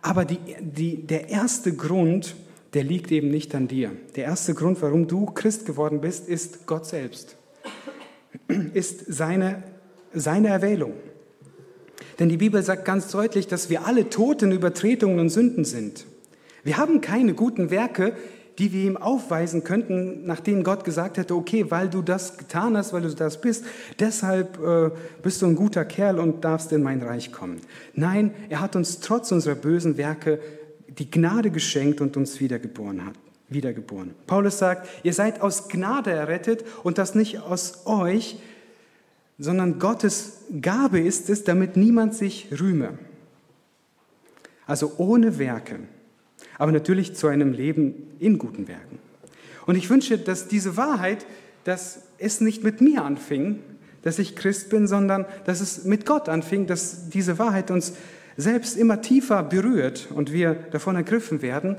Aber 0.03 0.25
die, 0.25 0.39
die, 0.61 1.07
der 1.07 1.29
erste 1.29 1.75
Grund, 1.75 2.37
der 2.75 2.85
liegt 2.85 3.11
eben 3.11 3.31
nicht 3.31 3.55
an 3.55 3.69
dir. 3.69 3.93
Der 4.17 4.25
erste 4.25 4.55
Grund, 4.55 4.81
warum 4.83 5.07
du 5.07 5.27
Christ 5.27 5.67
geworden 5.67 6.01
bist, 6.01 6.29
ist 6.29 6.67
Gott 6.67 6.87
selbst, 6.87 7.37
ist 8.75 9.05
seine, 9.09 9.63
seine 10.13 10.49
Erwählung. 10.49 10.93
Denn 12.19 12.29
die 12.29 12.37
Bibel 12.37 12.63
sagt 12.63 12.85
ganz 12.85 13.11
deutlich, 13.11 13.47
dass 13.47 13.71
wir 13.71 13.87
alle 13.87 14.11
Toten 14.11 14.53
Übertretungen 14.53 15.21
und 15.21 15.29
Sünden 15.31 15.65
sind. 15.65 16.07
Wir 16.65 16.77
haben 16.77 17.01
keine 17.01 17.35
guten 17.35 17.71
Werke, 17.71 18.15
die 18.59 18.73
wir 18.73 18.85
ihm 18.85 18.97
aufweisen 18.97 19.63
könnten, 19.63 20.27
nachdem 20.27 20.65
Gott 20.65 20.85
gesagt 20.85 21.17
hätte, 21.17 21.35
okay, 21.35 21.71
weil 21.71 21.89
du 21.89 22.03
das 22.03 22.37
getan 22.37 22.77
hast, 22.77 22.93
weil 22.93 23.03
du 23.03 23.15
das 23.15 23.41
bist, 23.41 23.65
deshalb 24.01 24.59
äh, 24.59 24.91
bist 25.23 25.43
du 25.43 25.47
ein 25.47 25.55
guter 25.55 25.85
Kerl 25.85 26.19
und 26.19 26.45
darfst 26.45 26.73
in 26.73 26.83
mein 26.83 27.01
Reich 27.03 27.31
kommen. 27.31 27.61
Nein, 27.95 28.33
er 28.49 28.61
hat 28.61 28.75
uns 28.75 29.01
trotz 29.01 29.31
unserer 29.31 29.55
bösen 29.55 29.97
Werke 29.97 30.41
die 30.89 31.11
Gnade 31.11 31.51
geschenkt 31.51 32.01
und 32.01 32.17
uns 32.17 32.41
wiedergeboren 32.41 33.07
hat. 33.07 33.15
Wiedergeboren. 33.49 34.15
Paulus 34.27 34.59
sagt, 34.59 34.89
ihr 35.05 35.15
seid 35.15 35.41
aus 35.41 35.69
Gnade 35.69 36.11
errettet 36.11 36.65
und 36.83 36.99
das 36.99 37.15
nicht 37.15 37.41
aus 37.41 37.87
euch, 37.87 38.39
sondern 39.39 39.79
Gottes 39.79 40.43
Gabe 40.61 41.01
ist 41.01 41.31
es, 41.31 41.45
damit 41.45 41.77
niemand 41.77 42.15
sich 42.15 42.49
rühme. 42.61 42.99
Also 44.67 44.93
ohne 44.99 45.39
Werke, 45.39 45.79
aber 46.59 46.73
natürlich 46.73 47.15
zu 47.15 47.29
einem 47.29 47.53
Leben 47.53 47.95
in 48.19 48.39
guten 48.39 48.69
Werken. 48.69 48.99
Und 49.67 49.77
ich 49.77 49.89
wünsche, 49.91 50.19
dass 50.19 50.49
diese 50.49 50.77
Wahrheit, 50.77 51.27
dass 51.65 52.03
es 52.19 52.41
nicht 52.41 52.65
mit 52.65 52.81
mir 52.81 53.05
anfing, 53.05 53.61
dass 54.03 54.19
ich 54.19 54.37
Christ 54.37 54.71
bin, 54.71 54.87
sondern 54.87 55.27
dass 55.45 55.61
es 55.61 55.85
mit 55.85 56.07
Gott 56.07 56.29
anfing, 56.29 56.67
dass 56.67 57.09
diese 57.11 57.39
Wahrheit 57.39 57.71
uns 57.71 57.95
selbst 58.37 58.77
immer 58.77 59.03
tiefer 59.03 59.43
berührt 59.43 60.09
und 60.15 60.33
wir 60.33 60.55
davon 60.55 60.97
ergriffen 60.97 61.43
werden, 61.43 61.77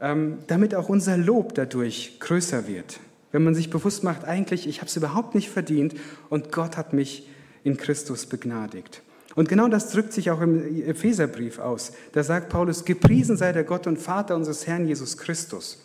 ähm, 0.00 0.38
damit 0.46 0.74
auch 0.74 0.88
unser 0.88 1.16
Lob 1.16 1.54
dadurch 1.54 2.18
größer 2.18 2.66
wird. 2.66 2.98
Wenn 3.30 3.44
man 3.44 3.54
sich 3.54 3.70
bewusst 3.70 4.02
macht, 4.02 4.24
eigentlich, 4.24 4.66
ich 4.66 4.78
habe 4.78 4.88
es 4.88 4.96
überhaupt 4.96 5.34
nicht 5.34 5.50
verdient 5.50 5.94
und 6.28 6.50
Gott 6.50 6.76
hat 6.76 6.92
mich 6.92 7.28
in 7.62 7.76
Christus 7.76 8.26
begnadigt. 8.26 9.02
Und 9.34 9.48
genau 9.48 9.68
das 9.68 9.90
drückt 9.90 10.12
sich 10.12 10.30
auch 10.30 10.40
im 10.40 10.86
Epheserbrief 10.86 11.58
aus. 11.58 11.92
Da 12.12 12.22
sagt 12.22 12.48
Paulus, 12.48 12.84
gepriesen 12.84 13.36
sei 13.36 13.52
der 13.52 13.64
Gott 13.64 13.86
und 13.86 13.98
Vater 13.98 14.36
unseres 14.36 14.66
Herrn 14.66 14.86
Jesus 14.86 15.16
Christus. 15.16 15.84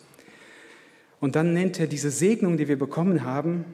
Und 1.20 1.36
dann 1.36 1.54
nennt 1.54 1.80
er 1.80 1.88
diese 1.88 2.12
Segnung, 2.12 2.58
die 2.58 2.68
wir 2.68 2.78
bekommen 2.78 3.24
haben, 3.24 3.66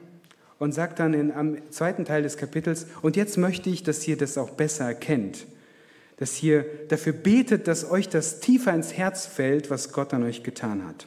und 0.60 0.72
sagt 0.72 1.00
dann 1.00 1.14
in, 1.14 1.32
am 1.32 1.56
zweiten 1.70 2.04
Teil 2.04 2.22
des 2.22 2.36
Kapitels, 2.36 2.86
und 3.02 3.16
jetzt 3.16 3.36
möchte 3.36 3.68
ich, 3.68 3.82
dass 3.82 4.06
ihr 4.06 4.16
das 4.16 4.38
auch 4.38 4.50
besser 4.50 4.84
erkennt 4.84 5.46
dass 6.16 6.42
ihr 6.42 6.64
dafür 6.88 7.12
betet, 7.12 7.66
dass 7.66 7.90
euch 7.90 8.08
das 8.08 8.40
tiefer 8.40 8.72
ins 8.72 8.92
Herz 8.92 9.26
fällt, 9.26 9.70
was 9.70 9.92
Gott 9.92 10.14
an 10.14 10.22
euch 10.22 10.42
getan 10.42 10.86
hat. 10.86 11.06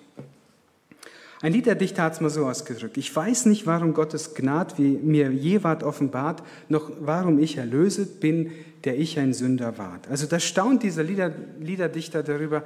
Ein 1.41 1.53
Liederdichter 1.53 2.03
hat 2.03 2.13
es 2.13 2.22
mal 2.22 2.29
so 2.29 2.48
ausgedrückt. 2.48 2.98
Ich 2.98 3.15
weiß 3.15 3.46
nicht, 3.46 3.67
warum 3.67 3.94
Gottes 3.94 4.34
Gnad 4.34 4.79
wie 4.79 4.98
mir 4.98 5.32
je 5.32 5.63
ward 5.63 5.84
offenbart, 5.84 6.41
noch 6.67 6.91
warum 7.00 7.38
ich 7.38 7.58
erlöset 7.58 8.20
bin, 8.20 8.51
der 8.84 8.98
ich 8.98 9.20
ein 9.20 9.34
Sünder 9.34 9.77
ward. 9.77 10.08
Also 10.08 10.25
da 10.25 10.39
staunt 10.39 10.82
dieser 10.82 11.03
Lieder, 11.03 11.32
Liederdichter 11.60 12.24
darüber, 12.24 12.63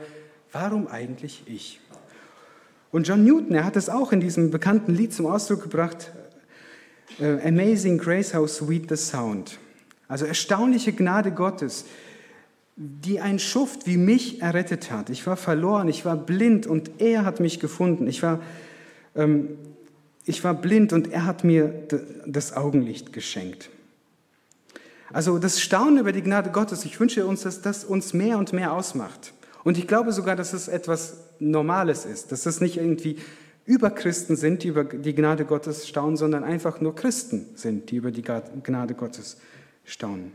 warum 0.53 0.87
eigentlich 0.87 1.43
ich? 1.47 1.81
Und 2.91 3.07
John 3.07 3.23
Newton, 3.23 3.55
er 3.55 3.65
hat 3.65 3.75
es 3.75 3.89
auch 3.89 4.11
in 4.13 4.21
diesem 4.21 4.51
bekannten 4.51 4.93
Lied 4.93 5.13
zum 5.13 5.25
Ausdruck 5.25 5.63
gebracht, 5.63 6.11
äh, 7.19 7.45
Amazing 7.47 7.97
Grace, 7.97 8.33
how 8.33 8.49
sweet 8.49 8.89
the 8.89 8.95
sound. 8.95 9.57
Also 10.07 10.25
erstaunliche 10.25 10.93
Gnade 10.93 11.31
Gottes, 11.31 11.85
die 12.75 13.19
ein 13.19 13.39
Schuft 13.39 13.85
wie 13.85 13.97
mich 13.97 14.41
errettet 14.41 14.91
hat. 14.91 15.09
Ich 15.09 15.27
war 15.27 15.37
verloren, 15.37 15.87
ich 15.87 16.05
war 16.05 16.15
blind 16.15 16.67
und 16.67 16.91
er 16.99 17.25
hat 17.25 17.39
mich 17.39 17.59
gefunden. 17.59 18.07
Ich 18.07 18.23
war, 18.23 18.41
ähm, 19.15 19.49
ich 20.25 20.43
war 20.43 20.53
blind 20.53 20.93
und 20.93 21.11
er 21.11 21.25
hat 21.25 21.43
mir 21.43 21.87
das 22.25 22.53
Augenlicht 22.55 23.13
geschenkt. 23.13 23.69
Also 25.13 25.39
das 25.39 25.59
Staunen 25.59 25.99
über 25.99 26.13
die 26.13 26.21
Gnade 26.21 26.51
Gottes, 26.51 26.85
ich 26.85 26.99
wünsche 26.99 27.25
uns, 27.25 27.41
dass 27.41 27.61
das 27.61 27.83
uns 27.83 28.13
mehr 28.13 28.37
und 28.37 28.53
mehr 28.53 28.73
ausmacht. 28.73 29.33
Und 29.63 29.77
ich 29.77 29.87
glaube 29.87 30.11
sogar, 30.13 30.35
dass 30.35 30.53
es 30.53 30.67
etwas 30.67 31.17
Normales 31.39 32.05
ist, 32.05 32.31
dass 32.31 32.45
es 32.45 32.61
nicht 32.61 32.77
irgendwie 32.77 33.17
Überchristen 33.65 34.35
sind, 34.35 34.63
die 34.63 34.69
über 34.69 34.85
die 34.85 35.13
Gnade 35.13 35.45
Gottes 35.45 35.87
staunen, 35.87 36.17
sondern 36.17 36.43
einfach 36.43 36.81
nur 36.81 36.95
Christen 36.95 37.47
sind, 37.55 37.91
die 37.91 37.97
über 37.97 38.11
die 38.11 38.23
Gnade 38.23 38.95
Gottes 38.95 39.37
staunen. 39.85 40.31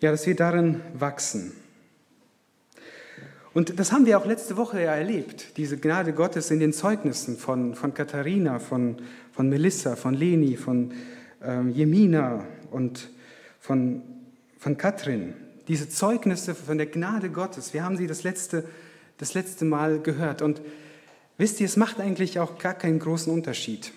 Ja, 0.00 0.12
dass 0.12 0.26
wir 0.26 0.36
darin 0.36 0.80
wachsen. 0.94 1.52
Und 3.52 3.80
das 3.80 3.90
haben 3.90 4.06
wir 4.06 4.16
auch 4.18 4.26
letzte 4.26 4.56
Woche 4.56 4.80
ja 4.80 4.94
erlebt, 4.94 5.56
diese 5.56 5.78
Gnade 5.78 6.12
Gottes 6.12 6.52
in 6.52 6.60
den 6.60 6.72
Zeugnissen 6.72 7.36
von, 7.36 7.74
von 7.74 7.92
Katharina, 7.94 8.60
von, 8.60 8.98
von 9.32 9.48
Melissa, 9.48 9.96
von 9.96 10.14
Leni, 10.14 10.56
von 10.56 10.92
ähm, 11.42 11.70
Jemina 11.70 12.46
und 12.70 13.10
von, 13.58 14.02
von 14.58 14.76
Katrin. 14.76 15.34
Diese 15.66 15.88
Zeugnisse 15.88 16.54
von 16.54 16.78
der 16.78 16.86
Gnade 16.86 17.30
Gottes, 17.30 17.74
wir 17.74 17.82
haben 17.82 17.96
sie 17.96 18.06
das 18.06 18.22
letzte, 18.22 18.64
das 19.16 19.34
letzte 19.34 19.64
Mal 19.64 20.00
gehört. 20.00 20.40
Und 20.40 20.62
wisst 21.38 21.58
ihr, 21.60 21.66
es 21.66 21.76
macht 21.76 22.00
eigentlich 22.00 22.38
auch 22.38 22.58
gar 22.58 22.74
keinen 22.74 23.00
großen 23.00 23.32
Unterschied, 23.32 23.92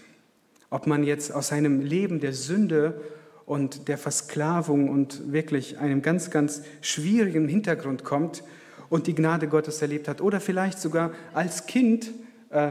ob 0.71 0.87
man 0.87 1.03
jetzt 1.03 1.31
aus 1.31 1.49
seinem 1.49 1.81
Leben 1.81 2.19
der 2.19 2.33
Sünde 2.33 2.99
und 3.51 3.89
der 3.89 3.97
Versklavung 3.97 4.87
und 4.87 5.33
wirklich 5.33 5.77
einem 5.77 6.01
ganz, 6.01 6.29
ganz 6.29 6.61
schwierigen 6.79 7.49
Hintergrund 7.49 8.05
kommt 8.05 8.45
und 8.87 9.07
die 9.07 9.13
Gnade 9.13 9.49
Gottes 9.49 9.81
erlebt 9.81 10.07
hat 10.07 10.21
oder 10.21 10.39
vielleicht 10.39 10.79
sogar 10.79 11.11
als 11.33 11.65
Kind 11.65 12.11
äh, 12.49 12.69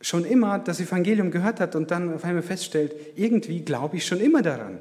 schon 0.00 0.24
immer 0.24 0.60
das 0.60 0.78
Evangelium 0.78 1.32
gehört 1.32 1.58
hat 1.58 1.74
und 1.74 1.90
dann 1.90 2.14
auf 2.14 2.22
einmal 2.22 2.44
feststellt, 2.44 2.94
irgendwie 3.16 3.62
glaube 3.62 3.96
ich 3.96 4.06
schon 4.06 4.20
immer 4.20 4.40
daran. 4.40 4.78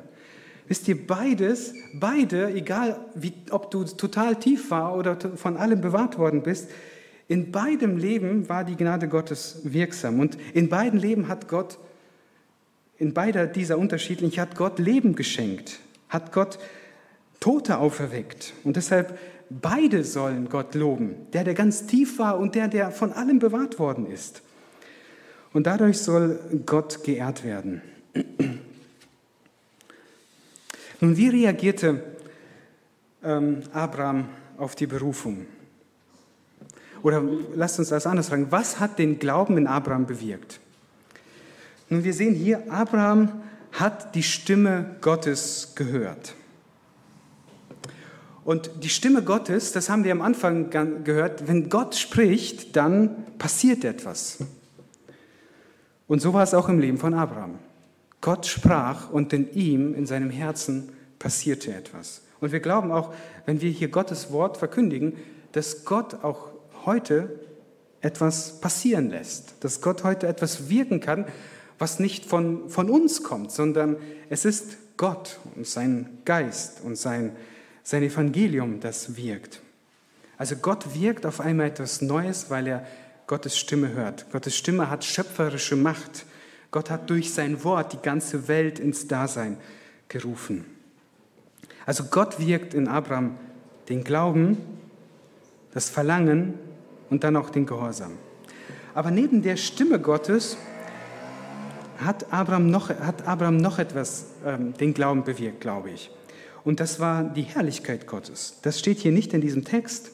Wisst 0.68 0.88
ihr, 0.88 1.08
beides, 1.08 1.74
beide, 2.00 2.54
egal 2.54 3.00
wie, 3.16 3.34
ob 3.50 3.72
du 3.72 3.86
total 3.86 4.36
tief 4.36 4.70
war 4.70 4.96
oder 4.96 5.18
von 5.36 5.58
allem 5.58 5.82
bewahrt 5.82 6.20
worden 6.20 6.44
bist, 6.44 6.70
in 7.28 7.52
beidem 7.52 7.98
Leben 7.98 8.50
war 8.50 8.64
die 8.64 8.76
Gnade 8.76 9.08
Gottes 9.08 9.62
wirksam. 9.64 10.20
Und 10.20 10.38
in 10.54 10.70
beiden 10.70 11.00
Leben 11.00 11.28
hat 11.28 11.48
Gott, 11.48 11.80
in 13.00 13.14
beider 13.14 13.48
dieser 13.48 13.78
unterschiedlichen, 13.78 14.40
hat 14.42 14.56
Gott 14.56 14.80
Leben 14.80 15.16
geschenkt, 15.16 15.80
hat 16.10 16.32
Gott 16.32 16.58
Tote 17.40 17.78
auferweckt. 17.78 18.54
Und 18.64 18.76
deshalb, 18.76 19.18
beide 19.50 20.04
sollen 20.04 20.50
Gott 20.50 20.76
loben. 20.76 21.28
Der, 21.34 21.44
der 21.44 21.54
ganz 21.54 21.86
tief 21.86 22.18
war 22.20 22.40
und 22.40 22.56
der, 22.56 22.68
der 22.68 22.92
von 22.92 23.14
allem 23.14 23.40
bewahrt 23.40 23.80
worden 23.80 24.08
ist. 24.08 24.42
Und 25.54 25.68
dadurch 25.68 26.00
soll 26.00 26.40
Gott 26.66 27.04
geehrt 27.04 27.44
werden. 27.44 27.82
Nun, 31.00 31.16
wie 31.16 31.30
reagierte 31.30 32.04
ähm, 33.24 33.62
Abraham 33.72 34.30
auf 34.58 34.76
die 34.76 34.88
Berufung? 34.88 35.46
Oder 37.04 37.24
lasst 37.54 37.78
uns 37.78 37.90
das 37.90 38.08
anders 38.08 38.30
fragen, 38.30 38.48
was 38.50 38.80
hat 38.80 38.98
den 38.98 39.20
Glauben 39.20 39.58
in 39.58 39.68
Abraham 39.68 40.08
bewirkt? 40.08 40.60
Nun, 41.90 42.04
wir 42.04 42.14
sehen 42.14 42.36
hier, 42.36 42.72
Abraham 42.72 43.42
hat 43.72 44.16
die 44.16 44.24
Stimme 44.24 44.98
Gottes 45.02 45.74
gehört. 45.76 46.34
Und 48.44 48.72
die 48.82 48.90
Stimme 48.90 49.24
Gottes, 49.24 49.72
das 49.74 49.90
haben 49.90 50.04
wir 50.04 50.12
am 50.12 50.22
Anfang 50.22 50.70
gehört, 50.70 51.48
wenn 51.48 51.70
Gott 51.70 51.96
spricht, 51.96 52.76
dann 52.76 53.26
passiert 53.38 53.84
etwas. 53.84 54.40
Und 56.08 56.22
so 56.22 56.34
war 56.34 56.44
es 56.44 56.54
auch 56.54 56.70
im 56.70 56.80
Leben 56.80 56.98
von 56.98 57.14
Abraham. 57.14 57.60
Gott 58.22 58.46
sprach 58.46 59.10
und 59.10 59.34
in 59.34 59.54
ihm, 59.54 59.94
in 59.94 60.06
seinem 60.06 60.30
Herzen, 60.30 60.90
passierte 61.20 61.74
etwas. 61.74 62.22
Und 62.40 62.52
wir 62.52 62.60
glauben 62.60 62.92
auch, 62.92 63.14
wenn 63.46 63.62
wir 63.62 63.70
hier 63.70 63.90
Gottes 63.90 64.32
Wort 64.32 64.58
verkündigen, 64.58 65.14
dass 65.52 65.86
Gott 65.86 66.24
auch 66.24 66.50
heute 66.86 67.40
etwas 68.02 68.62
passieren 68.62 69.10
lässt, 69.10 69.56
dass 69.62 69.82
Gott 69.82 70.04
heute 70.04 70.28
etwas 70.28 70.70
wirken 70.70 71.00
kann, 71.00 71.26
was 71.80 72.00
nicht 72.00 72.26
von, 72.26 72.70
von 72.70 72.90
uns 72.90 73.24
kommt, 73.24 73.52
sondern 73.52 73.98
es 74.30 74.46
ist 74.46 74.78
Gott 74.98 75.40
und 75.56 75.68
sein 75.68 76.20
Geist 76.26 76.82
und 76.82 76.98
sein, 76.98 77.36
sein 77.84 78.04
Evangelium, 78.04 78.80
das 78.80 79.16
wirkt. 79.16 79.62
Also 80.38 80.56
Gott 80.56 81.00
wirkt 81.00 81.26
auf 81.26 81.40
einmal 81.40 81.68
etwas 81.68 82.02
Neues, 82.02 82.50
weil 82.50 82.68
er 82.68 82.88
Gottes 83.28 83.58
Stimme 83.58 83.94
hört. 83.94 84.32
Gottes 84.32 84.56
Stimme 84.56 84.90
hat 84.90 85.04
schöpferische 85.04 85.76
Macht. 85.76 86.26
Gott 86.72 86.90
hat 86.90 87.10
durch 87.10 87.34
sein 87.34 87.64
Wort 87.64 87.94
die 87.94 88.02
ganze 88.02 88.48
Welt 88.48 88.80
ins 88.80 89.08
Dasein 89.08 89.58
gerufen. 90.08 90.66
Also 91.86 92.06
Gott 92.06 92.40
wirkt 92.40 92.74
in 92.74 92.88
Abraham 92.88 93.38
den 93.90 94.04
Glauben, 94.04 94.58
das 95.74 95.90
Verlangen 95.90 96.56
und 97.10 97.24
dann 97.24 97.36
auch 97.36 97.50
den 97.50 97.66
Gehorsam. 97.66 98.14
Aber 98.94 99.12
neben 99.12 99.42
der 99.42 99.58
Stimme 99.58 100.00
Gottes 100.00 100.58
hat 101.98 102.32
Abraham 102.32 102.70
noch, 102.70 102.90
hat 102.90 103.28
Abraham 103.28 103.58
noch 103.58 103.80
etwas, 103.80 104.28
ähm, 104.46 104.74
den 104.74 104.94
Glauben 104.94 105.24
bewirkt, 105.24 105.62
glaube 105.62 105.92
ich. 105.92 106.12
Und 106.64 106.80
das 106.80 107.00
war 107.00 107.24
die 107.24 107.44
Herrlichkeit 107.44 108.08
Gottes. 108.08 108.60
Das 108.62 108.80
steht 108.80 109.00
hier 109.00 109.12
nicht 109.12 109.34
in 109.34 109.42
diesem 109.42 109.64
Text. 109.64 110.12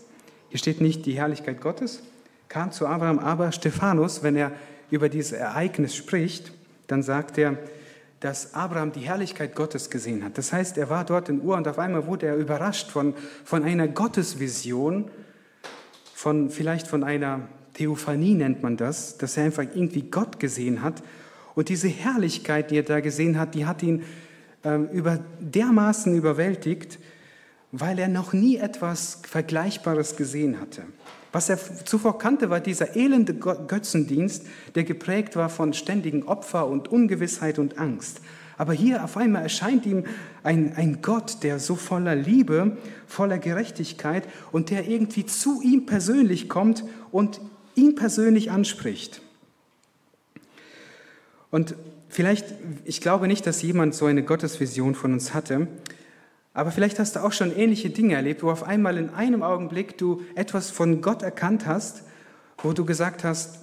Hier 0.49 0.59
steht 0.59 0.81
nicht 0.81 1.05
die 1.05 1.13
Herrlichkeit 1.13 1.61
Gottes, 1.61 2.03
kam 2.47 2.71
zu 2.71 2.85
Abraham, 2.85 3.17
aber 3.17 3.51
Stephanus, 3.51 4.21
wenn 4.21 4.35
er 4.35 4.51
über 4.91 5.09
dieses 5.09 5.31
Ereignis 5.31 5.95
spricht, 5.95 6.51
dann 6.87 7.01
sagt 7.01 7.39
er, 7.39 7.57
dass 8.19 8.53
Abraham 8.53 8.91
die 8.91 9.01
Herrlichkeit 9.01 9.55
Gottes 9.55 9.89
gesehen 9.89 10.23
hat. 10.23 10.37
Das 10.37 10.53
heißt, 10.53 10.77
er 10.77 10.89
war 10.89 11.03
dort 11.03 11.27
in 11.27 11.41
Ur 11.41 11.57
und 11.57 11.67
auf 11.67 11.79
einmal 11.79 12.05
wurde 12.05 12.27
er 12.27 12.35
überrascht 12.35 12.91
von, 12.91 13.15
von 13.43 13.63
einer 13.63 13.87
Gottesvision, 13.87 15.09
von, 16.13 16.49
vielleicht 16.49 16.87
von 16.87 17.03
einer 17.03 17.47
Theophanie 17.73 18.35
nennt 18.35 18.61
man 18.63 18.77
das, 18.77 19.17
dass 19.17 19.35
er 19.35 19.45
einfach 19.45 19.63
irgendwie 19.63 20.03
Gott 20.03 20.39
gesehen 20.39 20.83
hat. 20.83 21.01
Und 21.55 21.69
diese 21.69 21.87
Herrlichkeit, 21.87 22.71
die 22.71 22.77
er 22.77 22.83
da 22.83 22.99
gesehen 22.99 23.39
hat, 23.39 23.55
die 23.55 23.65
hat 23.65 23.83
ihn 23.83 24.03
äh, 24.63 24.77
über, 24.91 25.19
dermaßen 25.39 26.15
überwältigt, 26.15 26.99
weil 27.71 27.99
er 27.99 28.07
noch 28.07 28.33
nie 28.33 28.57
etwas 28.57 29.21
Vergleichbares 29.27 30.15
gesehen 30.15 30.59
hatte. 30.59 30.83
Was 31.31 31.49
er 31.49 31.57
zuvor 31.85 32.19
kannte, 32.19 32.51
war 32.51 32.59
dieser 32.59 32.95
elende 32.95 33.33
Götzendienst, 33.33 34.45
der 34.75 34.83
geprägt 34.83 35.35
war 35.35 35.49
von 35.49 35.73
ständigen 35.73 36.23
Opfer 36.23 36.67
und 36.67 36.87
Ungewissheit 36.87 37.57
und 37.57 37.79
Angst. 37.79 38.21
Aber 38.55 38.73
hier 38.73 39.03
auf 39.03 39.17
einmal 39.17 39.41
erscheint 39.41 39.87
ihm 39.87 40.03
ein, 40.43 40.73
ein 40.75 41.01
Gott, 41.01 41.41
der 41.41 41.57
so 41.57 41.75
voller 41.75 42.15
Liebe, 42.15 42.77
voller 43.07 43.39
Gerechtigkeit 43.39 44.27
und 44.51 44.69
der 44.69 44.87
irgendwie 44.87 45.25
zu 45.25 45.61
ihm 45.63 45.87
persönlich 45.87 46.49
kommt 46.49 46.83
und 47.11 47.41
ihn 47.73 47.95
persönlich 47.95 48.51
anspricht. 48.51 49.21
Und 51.53 51.75
vielleicht, 52.09 52.47
ich 52.83 52.99
glaube 52.99 53.27
nicht, 53.27 53.45
dass 53.45 53.61
jemand 53.61 53.93
so 53.93 54.07
eine 54.07 54.23
Gottesvision 54.23 54.95
von 54.95 55.13
uns 55.13 55.35
hatte, 55.35 55.67
aber 56.55 56.71
vielleicht 56.71 56.97
hast 56.97 57.15
du 57.15 57.19
auch 57.19 57.31
schon 57.31 57.55
ähnliche 57.55 57.91
Dinge 57.91 58.15
erlebt, 58.15 58.41
wo 58.41 58.49
auf 58.49 58.63
einmal 58.63 58.97
in 58.97 59.11
einem 59.11 59.43
Augenblick 59.43 59.95
du 59.99 60.23
etwas 60.33 60.71
von 60.71 61.03
Gott 61.03 61.21
erkannt 61.21 61.67
hast, 61.67 62.05
wo 62.57 62.73
du 62.73 62.85
gesagt 62.85 63.23
hast, 63.23 63.59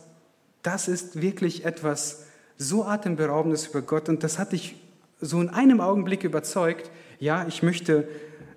das 0.62 0.86
ist 0.86 1.20
wirklich 1.20 1.64
etwas 1.64 2.26
so 2.56 2.84
atemberaubendes 2.84 3.66
über 3.66 3.82
Gott 3.82 4.08
und 4.08 4.22
das 4.22 4.38
hat 4.38 4.52
dich 4.52 4.76
so 5.20 5.40
in 5.40 5.48
einem 5.48 5.80
Augenblick 5.80 6.22
überzeugt, 6.22 6.92
ja, 7.18 7.44
ich 7.48 7.64
möchte 7.64 8.06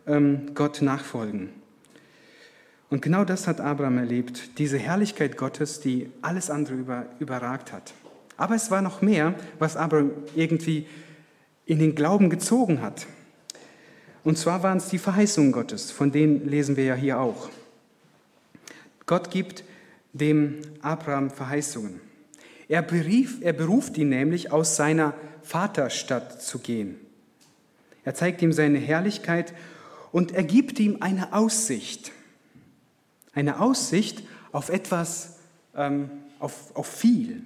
ähm, 0.05 0.53
Gott 0.53 0.83
nachfolgen. 0.83 1.49
Und 2.91 3.01
genau 3.01 3.25
das 3.25 3.47
hat 3.47 3.61
Abraham 3.61 3.97
erlebt, 3.97 4.59
diese 4.59 4.77
Herrlichkeit 4.77 5.37
Gottes, 5.37 5.79
die 5.79 6.11
alles 6.21 6.51
andere 6.51 6.75
über, 6.75 7.05
überragt 7.17 7.73
hat. 7.73 7.95
Aber 8.43 8.55
es 8.55 8.69
war 8.69 8.81
noch 8.81 9.01
mehr, 9.01 9.35
was 9.57 9.77
Abraham 9.77 10.11
irgendwie 10.35 10.85
in 11.65 11.79
den 11.79 11.95
Glauben 11.95 12.29
gezogen 12.29 12.81
hat. 12.81 13.07
Und 14.25 14.37
zwar 14.37 14.63
waren 14.63 14.79
es 14.79 14.89
die 14.89 14.97
Verheißungen 14.97 15.53
Gottes, 15.53 15.91
von 15.91 16.11
denen 16.11 16.49
lesen 16.49 16.75
wir 16.75 16.83
ja 16.83 16.95
hier 16.95 17.21
auch. 17.21 17.49
Gott 19.05 19.31
gibt 19.31 19.63
dem 20.11 20.57
Abraham 20.81 21.31
Verheißungen. 21.31 22.01
Er, 22.67 22.81
berief, 22.81 23.37
er 23.39 23.53
beruft 23.53 23.97
ihn 23.97 24.09
nämlich, 24.09 24.51
aus 24.51 24.75
seiner 24.75 25.13
Vaterstadt 25.41 26.41
zu 26.41 26.59
gehen. 26.59 26.97
Er 28.03 28.13
zeigt 28.13 28.41
ihm 28.41 28.51
seine 28.51 28.79
Herrlichkeit 28.79 29.53
und 30.11 30.33
er 30.33 30.43
gibt 30.43 30.81
ihm 30.81 30.97
eine 30.99 31.31
Aussicht. 31.31 32.11
Eine 33.33 33.61
Aussicht 33.61 34.21
auf 34.51 34.67
etwas, 34.67 35.37
ähm, 35.77 36.09
auf, 36.39 36.75
auf 36.75 36.87
viel. 36.87 37.41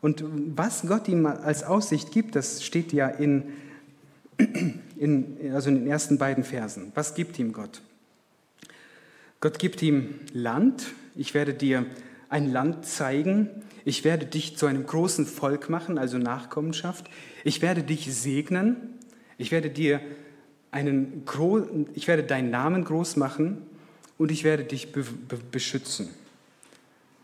Und 0.00 0.24
was 0.56 0.82
Gott 0.86 1.08
ihm 1.08 1.26
als 1.26 1.62
Aussicht 1.62 2.12
gibt, 2.12 2.36
das 2.36 2.64
steht 2.64 2.92
ja 2.92 3.08
in 3.08 3.44
in, 4.96 5.36
also 5.52 5.70
in 5.70 5.76
den 5.76 5.86
ersten 5.86 6.18
beiden 6.18 6.44
Versen. 6.44 6.92
Was 6.94 7.14
gibt 7.14 7.38
ihm 7.38 7.52
Gott? 7.52 7.82
Gott 9.40 9.58
gibt 9.58 9.82
ihm 9.82 10.14
Land. 10.32 10.88
Ich 11.14 11.34
werde 11.34 11.54
dir 11.54 11.86
ein 12.28 12.52
Land 12.52 12.86
zeigen. 12.86 13.48
Ich 13.84 14.04
werde 14.04 14.26
dich 14.26 14.56
zu 14.56 14.66
einem 14.66 14.86
großen 14.86 15.26
Volk 15.26 15.70
machen, 15.70 15.98
also 15.98 16.18
Nachkommenschaft. 16.18 17.08
Ich 17.44 17.62
werde 17.62 17.82
dich 17.82 18.14
segnen. 18.14 18.76
Ich 19.38 19.50
werde 19.50 19.70
dir 19.70 20.00
einen, 20.70 21.24
ich 21.94 22.06
werde 22.06 22.22
deinen 22.22 22.50
Namen 22.50 22.84
groß 22.84 23.16
machen 23.16 23.62
und 24.18 24.30
ich 24.30 24.44
werde 24.44 24.64
dich 24.64 24.92
be 24.92 25.02
be 25.28 25.38
beschützen. 25.50 26.10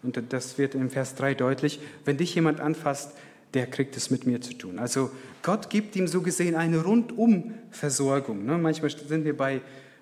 Und 0.02 0.20
das 0.30 0.58
wird 0.58 0.74
im 0.74 0.90
Vers 0.90 1.14
3 1.14 1.34
deutlich. 1.34 1.80
Wenn 2.04 2.16
dich 2.16 2.34
jemand 2.34 2.60
anfasst, 2.60 3.12
der 3.54 3.66
kriegt 3.66 3.96
es 3.96 4.10
mit 4.10 4.26
mir 4.26 4.40
zu 4.40 4.54
tun. 4.54 4.78
Also 4.78 5.10
Gott 5.42 5.70
gibt 5.70 5.96
ihm 5.96 6.06
so 6.08 6.20
gesehen 6.20 6.54
eine 6.54 6.82
Rundumversorgung. 6.82 8.44
Ne? 8.44 8.58
Manchmal 8.58 8.90
sind 8.90 9.24
wir 9.24 9.36
bei, 9.36 9.60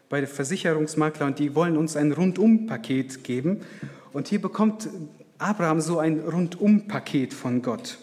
bei 0.08 0.20
der 0.20 0.28
Versicherungsmakler 0.28 1.26
und 1.26 1.38
die 1.38 1.54
wollen 1.54 1.76
uns 1.76 1.96
ein 1.96 2.12
Rundumpaket 2.12 3.22
geben. 3.22 3.60
Und 4.12 4.28
hier 4.28 4.40
bekommt 4.40 4.88
Abraham 5.38 5.80
so 5.80 5.98
ein 5.98 6.20
Rundumpaket 6.20 7.34
von 7.34 7.62
Gott. 7.62 7.98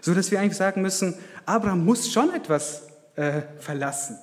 So 0.00 0.14
dass 0.14 0.30
wir 0.30 0.40
eigentlich 0.40 0.56
sagen 0.56 0.82
müssen, 0.82 1.14
Abraham 1.46 1.84
muss 1.84 2.12
schon 2.12 2.32
etwas 2.34 2.88
äh, 3.16 3.42
verlassen. 3.58 4.18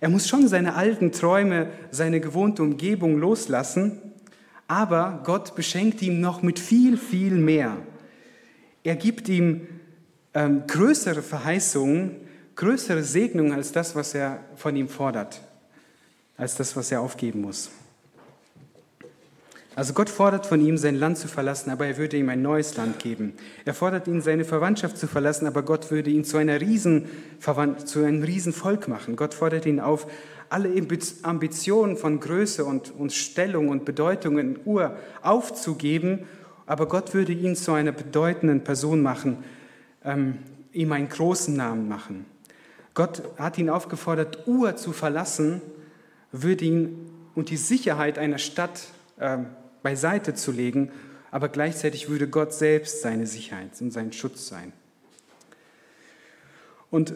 Er 0.00 0.08
muss 0.08 0.28
schon 0.28 0.48
seine 0.48 0.74
alten 0.74 1.12
Träume, 1.12 1.68
seine 1.90 2.20
gewohnte 2.20 2.62
Umgebung 2.62 3.18
loslassen, 3.18 4.03
aber 4.66 5.20
Gott 5.24 5.54
beschenkt 5.54 6.02
ihn 6.02 6.20
noch 6.20 6.42
mit 6.42 6.58
viel, 6.58 6.96
viel 6.96 7.34
mehr. 7.34 7.76
Er 8.82 8.96
gibt 8.96 9.28
ihm 9.28 9.66
ähm, 10.34 10.66
größere 10.66 11.22
Verheißungen, 11.22 12.16
größere 12.56 13.02
Segnungen 13.02 13.52
als 13.52 13.72
das, 13.72 13.94
was 13.94 14.14
er 14.14 14.40
von 14.56 14.76
ihm 14.76 14.88
fordert, 14.88 15.40
als 16.36 16.56
das, 16.56 16.76
was 16.76 16.90
er 16.92 17.00
aufgeben 17.00 17.42
muss. 17.42 17.70
Also 19.76 19.92
Gott 19.92 20.08
fordert 20.08 20.46
von 20.46 20.60
ihm, 20.60 20.78
sein 20.78 20.94
Land 20.94 21.18
zu 21.18 21.26
verlassen, 21.26 21.70
aber 21.70 21.86
er 21.86 21.96
würde 21.96 22.16
ihm 22.16 22.28
ein 22.28 22.42
neues 22.42 22.76
Land 22.76 23.00
geben. 23.00 23.32
Er 23.64 23.74
fordert 23.74 24.06
ihn, 24.06 24.20
seine 24.20 24.44
Verwandtschaft 24.44 24.96
zu 24.96 25.08
verlassen, 25.08 25.48
aber 25.48 25.62
Gott 25.62 25.90
würde 25.90 26.10
ihn 26.10 26.24
zu, 26.24 26.36
einer 26.36 26.60
Riesen, 26.60 27.06
zu 27.84 28.04
einem 28.04 28.22
Riesenvolk 28.22 28.86
machen. 28.86 29.16
Gott 29.16 29.34
fordert 29.34 29.66
ihn 29.66 29.80
auf, 29.80 30.06
alle 30.48 30.70
Ambitionen 31.22 31.96
von 31.96 32.20
Größe 32.20 32.64
und, 32.64 32.90
und 32.90 33.12
Stellung 33.12 33.68
und 33.68 33.84
Bedeutung 33.84 34.38
in 34.38 34.58
Ur 34.64 34.96
aufzugeben, 35.22 36.26
aber 36.66 36.86
Gott 36.86 37.14
würde 37.14 37.32
ihn 37.32 37.56
zu 37.56 37.72
einer 37.72 37.92
bedeutenden 37.92 38.64
Person 38.64 39.02
machen, 39.02 39.44
ähm, 40.04 40.38
ihm 40.72 40.92
einen 40.92 41.08
großen 41.08 41.54
Namen 41.54 41.88
machen. 41.88 42.26
Gott 42.94 43.22
hat 43.36 43.58
ihn 43.58 43.70
aufgefordert, 43.70 44.46
Ur 44.46 44.76
zu 44.76 44.92
verlassen, 44.92 45.60
würde 46.32 46.64
ihn 46.64 47.10
und 47.34 47.50
die 47.50 47.56
Sicherheit 47.56 48.18
einer 48.18 48.38
Stadt 48.38 48.84
ähm, 49.20 49.46
beiseite 49.82 50.34
zu 50.34 50.52
legen, 50.52 50.90
aber 51.30 51.48
gleichzeitig 51.48 52.08
würde 52.08 52.28
Gott 52.28 52.52
selbst 52.52 53.02
seine 53.02 53.26
Sicherheit 53.26 53.70
und 53.80 53.92
sein 53.92 54.12
Schutz 54.12 54.46
sein. 54.46 54.72
Und 56.90 57.14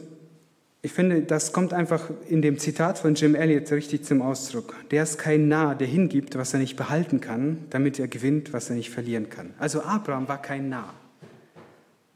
ich 0.81 0.93
finde, 0.93 1.23
das 1.23 1.53
kommt 1.53 1.73
einfach 1.73 2.09
in 2.29 2.41
dem 2.41 2.59
Zitat 2.59 2.99
von 2.99 3.15
Jim 3.15 3.35
Elliot 3.35 3.71
richtig 3.73 4.05
zum 4.05 4.23
Ausdruck. 4.23 4.77
Der 4.91 5.03
ist 5.03 5.19
kein 5.19 5.49
Narr, 5.49 5.75
der 5.75 5.89
hingibt, 5.89 6.37
was 6.37 6.55
er 6.55 6.61
nicht 6.61 6.77
behalten 6.77 7.21
kann, 7.21 7.65
damit 7.71 7.99
er 7.99 8.07
gewinnt, 8.07 8.53
was 8.53 8.71
er 8.71 8.77
nicht 8.77 8.91
verlieren 8.91 9.29
kann. 9.29 9.55
Also 9.59 9.83
Abraham 9.83 10.29
war 10.29 10.41
kein 10.41 10.69
Narr. 10.69 10.95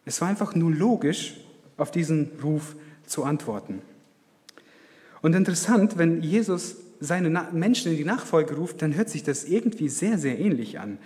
Es 0.05 0.21
war 0.21 0.29
einfach 0.29 0.55
nur 0.55 0.71
logisch, 0.71 1.39
auf 1.77 1.91
diesen 1.91 2.31
Ruf 2.43 2.77
zu 3.05 3.25
antworten. 3.25 3.83
Und 5.23 5.35
interessant, 5.35 5.99
wenn 5.99 6.23
Jesus 6.23 6.77
seine 7.01 7.31
Menschen 7.53 7.93
in 7.93 7.99
die 7.99 8.05
Nachfolge 8.05 8.55
ruft, 8.55 8.81
dann 8.83 8.95
hört 8.95 9.09
sich 9.09 9.25
das 9.25 9.45
irgendwie 9.45 9.89
sehr, 9.89 10.19
sehr 10.19 10.39
ähnlich 10.39 10.79
an. 10.79 10.99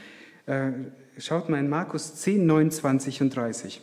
Äh, 0.44 0.72
schaut 1.18 1.48
mal 1.48 1.58
in 1.58 1.70
Markus 1.70 2.16
10, 2.16 2.44
29 2.44 3.22
und 3.22 3.34
30. 3.34 3.80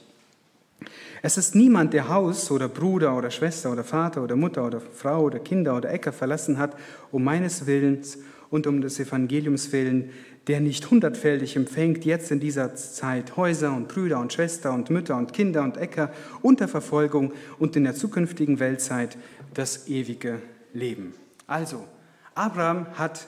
Es 1.25 1.38
ist 1.38 1.55
niemand, 1.55 1.93
der 1.93 2.09
Haus 2.09 2.51
oder 2.51 2.67
Bruder 2.67 3.15
oder 3.15 3.31
Schwester 3.31 3.71
oder 3.71 3.86
Vater 3.86 4.21
oder 4.21 4.36
Mutter 4.36 4.65
oder 4.65 4.81
Frau 4.81 5.21
oder 5.21 5.39
Kinder 5.39 5.77
oder 5.77 5.89
Äcker 5.89 6.12
verlassen 6.12 6.57
hat, 6.57 6.75
um 7.13 7.23
meines 7.23 7.65
Willens 7.65 8.17
und 8.49 8.67
um 8.67 8.81
des 8.81 8.99
Evangeliums 8.99 9.71
willen, 9.71 10.09
der 10.47 10.59
nicht 10.59 10.91
hundertfältig 10.91 11.55
empfängt 11.55 12.03
jetzt 12.03 12.29
in 12.29 12.41
dieser 12.41 12.75
Zeit 12.75 13.38
Häuser 13.38 13.71
und 13.73 13.88
Brüder 13.88 14.19
und 14.19 14.33
Schwester 14.33 14.73
und 14.73 14.89
Mütter 14.89 15.15
und 15.15 15.31
Kinder 15.31 15.63
und 15.63 15.77
Äcker 15.77 16.12
unter 16.41 16.67
Verfolgung 16.67 17.31
und 17.57 17.77
in 17.77 17.86
der 17.86 17.95
zukünftigen 17.95 18.59
Weltzeit 18.59 19.17
das 19.53 19.88
ewige 19.88 20.41
Leben. 20.73 21.13
Also, 21.47 21.88
Abraham 22.36 22.86
hat 22.95 23.27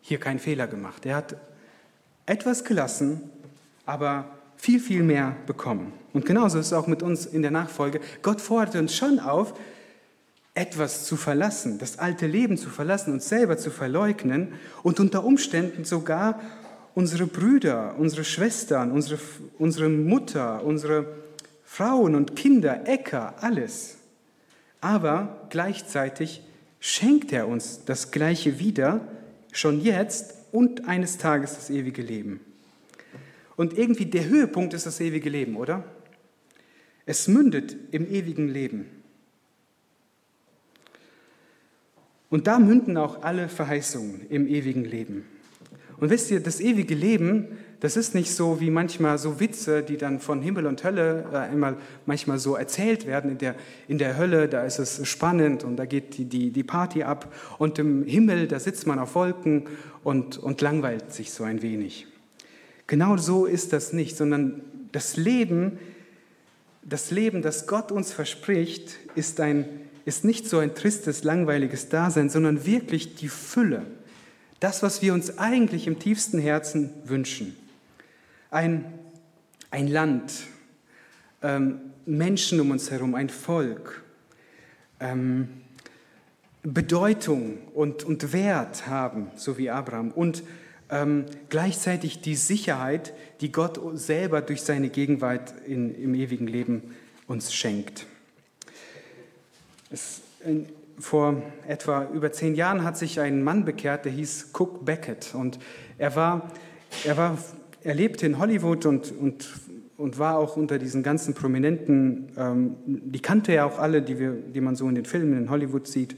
hier 0.00 0.20
keinen 0.20 0.38
Fehler 0.38 0.68
gemacht. 0.68 1.04
Er 1.06 1.16
hat 1.16 1.34
etwas 2.26 2.64
gelassen, 2.64 3.30
aber 3.84 4.26
viel, 4.60 4.80
viel 4.80 5.02
mehr 5.02 5.36
bekommen. 5.46 5.92
Und 6.12 6.26
genauso 6.26 6.58
ist 6.58 6.66
es 6.66 6.72
auch 6.72 6.86
mit 6.86 7.02
uns 7.02 7.26
in 7.26 7.42
der 7.42 7.50
Nachfolge. 7.50 8.00
Gott 8.22 8.40
fordert 8.40 8.76
uns 8.76 8.94
schon 8.94 9.18
auf, 9.18 9.54
etwas 10.54 11.04
zu 11.06 11.16
verlassen, 11.16 11.78
das 11.78 11.98
alte 11.98 12.26
Leben 12.26 12.58
zu 12.58 12.68
verlassen, 12.68 13.12
uns 13.12 13.28
selber 13.28 13.56
zu 13.56 13.70
verleugnen 13.70 14.54
und 14.82 15.00
unter 15.00 15.24
Umständen 15.24 15.84
sogar 15.84 16.40
unsere 16.94 17.26
Brüder, 17.26 17.94
unsere 17.96 18.24
Schwestern, 18.24 18.90
unsere, 18.90 19.18
unsere 19.58 19.88
Mutter, 19.88 20.64
unsere 20.64 21.06
Frauen 21.64 22.14
und 22.14 22.36
Kinder, 22.36 22.86
Äcker, 22.86 23.34
alles. 23.40 23.98
Aber 24.80 25.46
gleichzeitig 25.50 26.42
schenkt 26.80 27.32
er 27.32 27.46
uns 27.46 27.84
das 27.84 28.10
Gleiche 28.10 28.58
wieder, 28.58 29.00
schon 29.52 29.80
jetzt 29.80 30.34
und 30.52 30.88
eines 30.88 31.16
Tages 31.16 31.54
das 31.54 31.70
ewige 31.70 32.02
Leben. 32.02 32.40
Und 33.60 33.76
irgendwie 33.76 34.06
der 34.06 34.26
Höhepunkt 34.26 34.72
ist 34.72 34.86
das 34.86 35.02
ewige 35.02 35.28
Leben, 35.28 35.54
oder? 35.54 35.84
Es 37.04 37.28
mündet 37.28 37.76
im 37.90 38.10
ewigen 38.10 38.48
Leben. 38.48 38.86
Und 42.30 42.46
da 42.46 42.58
münden 42.58 42.96
auch 42.96 43.22
alle 43.22 43.50
Verheißungen 43.50 44.22
im 44.30 44.48
ewigen 44.48 44.86
Leben. 44.86 45.26
Und 45.98 46.08
wisst 46.08 46.30
ihr, 46.30 46.40
das 46.40 46.60
ewige 46.60 46.94
Leben, 46.94 47.58
das 47.80 47.98
ist 47.98 48.14
nicht 48.14 48.32
so 48.34 48.62
wie 48.62 48.70
manchmal 48.70 49.18
so 49.18 49.40
Witze, 49.40 49.82
die 49.82 49.98
dann 49.98 50.20
von 50.20 50.40
Himmel 50.40 50.64
und 50.64 50.82
Hölle 50.82 51.26
äh, 51.30 51.36
einmal 51.36 51.76
manchmal 52.06 52.38
so 52.38 52.54
erzählt 52.54 53.06
werden. 53.06 53.32
In 53.32 53.36
der, 53.36 53.56
in 53.88 53.98
der 53.98 54.16
Hölle, 54.16 54.48
da 54.48 54.64
ist 54.64 54.78
es 54.78 55.06
spannend 55.06 55.64
und 55.64 55.76
da 55.76 55.84
geht 55.84 56.16
die, 56.16 56.24
die, 56.24 56.50
die 56.50 56.64
Party 56.64 57.02
ab. 57.02 57.30
Und 57.58 57.78
im 57.78 58.04
Himmel, 58.04 58.48
da 58.48 58.58
sitzt 58.58 58.86
man 58.86 58.98
auf 58.98 59.14
Wolken 59.14 59.64
und, 60.02 60.38
und 60.38 60.62
langweilt 60.62 61.12
sich 61.12 61.30
so 61.30 61.44
ein 61.44 61.60
wenig. 61.60 62.06
Genau 62.90 63.16
so 63.16 63.46
ist 63.46 63.72
das 63.72 63.92
nicht, 63.92 64.16
sondern 64.16 64.62
das 64.90 65.16
Leben, 65.16 65.78
das 66.82 67.12
Leben, 67.12 67.40
das 67.40 67.68
Gott 67.68 67.92
uns 67.92 68.12
verspricht, 68.12 68.96
ist, 69.14 69.38
ein, 69.38 69.64
ist 70.06 70.24
nicht 70.24 70.48
so 70.48 70.58
ein 70.58 70.74
tristes, 70.74 71.22
langweiliges 71.22 71.88
Dasein, 71.88 72.30
sondern 72.30 72.66
wirklich 72.66 73.14
die 73.14 73.28
Fülle. 73.28 73.86
Das, 74.58 74.82
was 74.82 75.02
wir 75.02 75.14
uns 75.14 75.38
eigentlich 75.38 75.86
im 75.86 76.00
tiefsten 76.00 76.40
Herzen 76.40 76.90
wünschen. 77.04 77.54
Ein, 78.50 78.84
ein 79.70 79.86
Land, 79.86 80.32
ähm, 81.42 81.78
Menschen 82.06 82.58
um 82.58 82.72
uns 82.72 82.90
herum, 82.90 83.14
ein 83.14 83.28
Volk, 83.28 84.02
ähm, 84.98 85.48
Bedeutung 86.64 87.58
und, 87.72 88.02
und 88.02 88.32
Wert 88.32 88.88
haben, 88.88 89.28
so 89.36 89.58
wie 89.58 89.70
Abraham. 89.70 90.10
Und 90.10 90.42
ähm, 90.90 91.26
gleichzeitig 91.48 92.20
die 92.20 92.34
Sicherheit, 92.34 93.14
die 93.40 93.52
Gott 93.52 93.80
selber 93.94 94.40
durch 94.40 94.62
seine 94.62 94.88
Gegenwart 94.88 95.54
in, 95.66 95.94
im 95.94 96.14
ewigen 96.14 96.46
Leben 96.46 96.94
uns 97.26 97.52
schenkt. 97.52 98.06
Es, 99.90 100.22
in, 100.44 100.66
vor 100.98 101.42
etwa 101.66 102.08
über 102.12 102.32
zehn 102.32 102.54
Jahren 102.54 102.84
hat 102.84 102.98
sich 102.98 103.20
ein 103.20 103.42
Mann 103.42 103.64
bekehrt, 103.64 104.04
der 104.04 104.12
hieß 104.12 104.50
Cook 104.52 104.84
Beckett. 104.84 105.34
Und 105.34 105.58
er, 105.98 106.14
war, 106.16 106.50
er, 107.04 107.16
war, 107.16 107.38
er 107.82 107.94
lebte 107.94 108.26
in 108.26 108.38
Hollywood 108.38 108.86
und, 108.86 109.12
und, 109.12 109.48
und 109.96 110.18
war 110.18 110.38
auch 110.38 110.56
unter 110.56 110.78
diesen 110.78 111.02
ganzen 111.02 111.34
Prominenten, 111.34 112.32
ähm, 112.36 112.76
die 112.84 113.20
kannte 113.20 113.52
er 113.52 113.66
auch 113.66 113.78
alle, 113.78 114.02
die, 114.02 114.18
wir, 114.18 114.32
die 114.32 114.60
man 114.60 114.76
so 114.76 114.88
in 114.88 114.94
den 114.94 115.04
Filmen 115.04 115.38
in 115.38 115.50
Hollywood 115.50 115.86
sieht. 115.86 116.16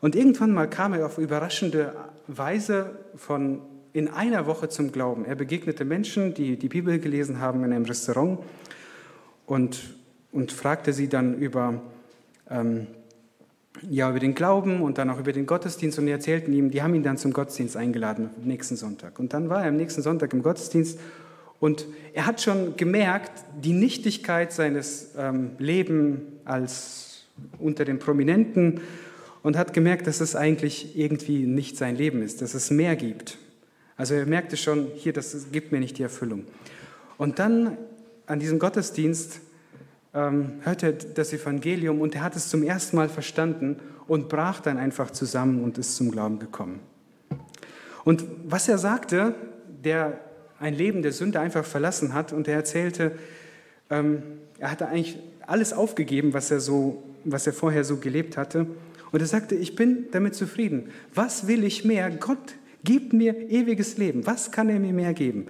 Und 0.00 0.16
irgendwann 0.16 0.52
mal 0.52 0.68
kam 0.68 0.94
er 0.94 1.04
auf 1.04 1.18
überraschende 1.18 1.94
Weise 2.26 2.98
von 3.16 3.60
in 3.92 4.08
einer 4.08 4.46
Woche 4.46 4.68
zum 4.68 4.92
Glauben. 4.92 5.24
Er 5.24 5.34
begegnete 5.34 5.84
Menschen, 5.84 6.34
die 6.34 6.56
die 6.56 6.68
Bibel 6.68 6.98
gelesen 6.98 7.40
haben 7.40 7.64
in 7.64 7.72
einem 7.72 7.84
Restaurant 7.84 8.38
und, 9.46 9.96
und 10.32 10.52
fragte 10.52 10.92
sie 10.92 11.08
dann 11.08 11.36
über, 11.38 11.82
ähm, 12.48 12.86
ja, 13.88 14.10
über 14.10 14.20
den 14.20 14.34
Glauben 14.34 14.80
und 14.80 14.98
dann 14.98 15.10
auch 15.10 15.18
über 15.18 15.32
den 15.32 15.46
Gottesdienst 15.46 15.98
und 15.98 16.06
die 16.06 16.12
erzählten 16.12 16.52
ihm, 16.52 16.70
die 16.70 16.82
haben 16.82 16.94
ihn 16.94 17.02
dann 17.02 17.16
zum 17.16 17.32
Gottesdienst 17.32 17.76
eingeladen 17.76 18.30
am 18.40 18.46
nächsten 18.46 18.76
Sonntag. 18.76 19.18
Und 19.18 19.32
dann 19.32 19.48
war 19.48 19.62
er 19.62 19.68
am 19.68 19.76
nächsten 19.76 20.02
Sonntag 20.02 20.32
im 20.32 20.42
Gottesdienst 20.42 20.98
und 21.58 21.86
er 22.14 22.26
hat 22.26 22.40
schon 22.40 22.76
gemerkt, 22.76 23.32
die 23.60 23.72
Nichtigkeit 23.72 24.52
seines 24.52 25.10
ähm, 25.18 25.52
Lebens 25.58 26.20
als 26.44 27.26
unter 27.58 27.84
den 27.84 27.98
Prominenten 27.98 28.80
und 29.42 29.56
hat 29.56 29.72
gemerkt, 29.72 30.06
dass 30.06 30.20
es 30.20 30.36
eigentlich 30.36 30.98
irgendwie 30.98 31.46
nicht 31.46 31.76
sein 31.76 31.96
Leben 31.96 32.22
ist, 32.22 32.42
dass 32.42 32.54
es 32.54 32.70
mehr 32.70 32.96
gibt. 32.96 33.38
Also 34.00 34.14
er 34.14 34.24
merkte 34.24 34.56
schon, 34.56 34.86
hier, 34.94 35.12
das 35.12 35.48
gibt 35.52 35.72
mir 35.72 35.78
nicht 35.78 35.98
die 35.98 36.02
Erfüllung. 36.02 36.46
Und 37.18 37.38
dann 37.38 37.76
an 38.24 38.40
diesem 38.40 38.58
Gottesdienst 38.58 39.42
ähm, 40.14 40.52
hörte 40.62 40.86
er 40.86 40.92
das 40.94 41.34
Evangelium 41.34 42.00
und 42.00 42.14
er 42.14 42.22
hat 42.22 42.34
es 42.34 42.48
zum 42.48 42.62
ersten 42.62 42.96
Mal 42.96 43.10
verstanden 43.10 43.76
und 44.06 44.30
brach 44.30 44.60
dann 44.60 44.78
einfach 44.78 45.10
zusammen 45.10 45.62
und 45.62 45.76
ist 45.76 45.96
zum 45.96 46.10
Glauben 46.10 46.38
gekommen. 46.38 46.80
Und 48.02 48.24
was 48.46 48.70
er 48.70 48.78
sagte, 48.78 49.34
der 49.84 50.18
ein 50.58 50.72
Leben 50.72 51.02
der 51.02 51.12
Sünde 51.12 51.38
einfach 51.38 51.66
verlassen 51.66 52.14
hat 52.14 52.32
und 52.32 52.48
er 52.48 52.54
erzählte, 52.54 53.12
ähm, 53.90 54.22
er 54.58 54.70
hatte 54.70 54.88
eigentlich 54.88 55.18
alles 55.46 55.74
aufgegeben, 55.74 56.32
was 56.32 56.50
er, 56.50 56.60
so, 56.60 57.02
was 57.26 57.46
er 57.46 57.52
vorher 57.52 57.84
so 57.84 57.98
gelebt 57.98 58.38
hatte. 58.38 58.66
Und 59.12 59.20
er 59.20 59.26
sagte, 59.26 59.56
ich 59.56 59.76
bin 59.76 60.06
damit 60.12 60.36
zufrieden. 60.36 60.88
Was 61.14 61.48
will 61.48 61.64
ich 61.64 61.84
mehr? 61.84 62.10
Gott 62.10 62.54
Gib 62.84 63.12
mir 63.12 63.50
ewiges 63.50 63.98
Leben. 63.98 64.26
Was 64.26 64.50
kann 64.52 64.68
er 64.68 64.80
mir 64.80 64.92
mehr 64.92 65.14
geben? 65.14 65.46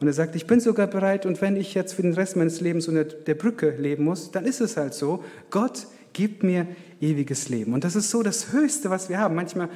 Und 0.00 0.06
er 0.06 0.14
sagt, 0.14 0.34
ich 0.34 0.46
bin 0.46 0.60
sogar 0.60 0.86
bereit 0.86 1.26
und 1.26 1.40
wenn 1.42 1.56
ich 1.56 1.74
jetzt 1.74 1.92
für 1.92 2.02
den 2.02 2.14
Rest 2.14 2.36
meines 2.36 2.60
Lebens 2.60 2.88
unter 2.88 3.04
der 3.04 3.34
Brücke 3.34 3.74
leben 3.78 4.04
muss, 4.04 4.30
dann 4.30 4.46
ist 4.46 4.60
es 4.60 4.78
halt 4.78 4.94
so. 4.94 5.22
Gott 5.50 5.86
gibt 6.14 6.42
mir 6.42 6.66
ewiges 7.00 7.50
Leben. 7.50 7.74
Und 7.74 7.84
das 7.84 7.96
ist 7.96 8.10
so 8.10 8.22
das 8.22 8.52
Höchste, 8.52 8.88
was 8.88 9.10
wir 9.10 9.18
haben. 9.18 9.34
Manchmal 9.34 9.68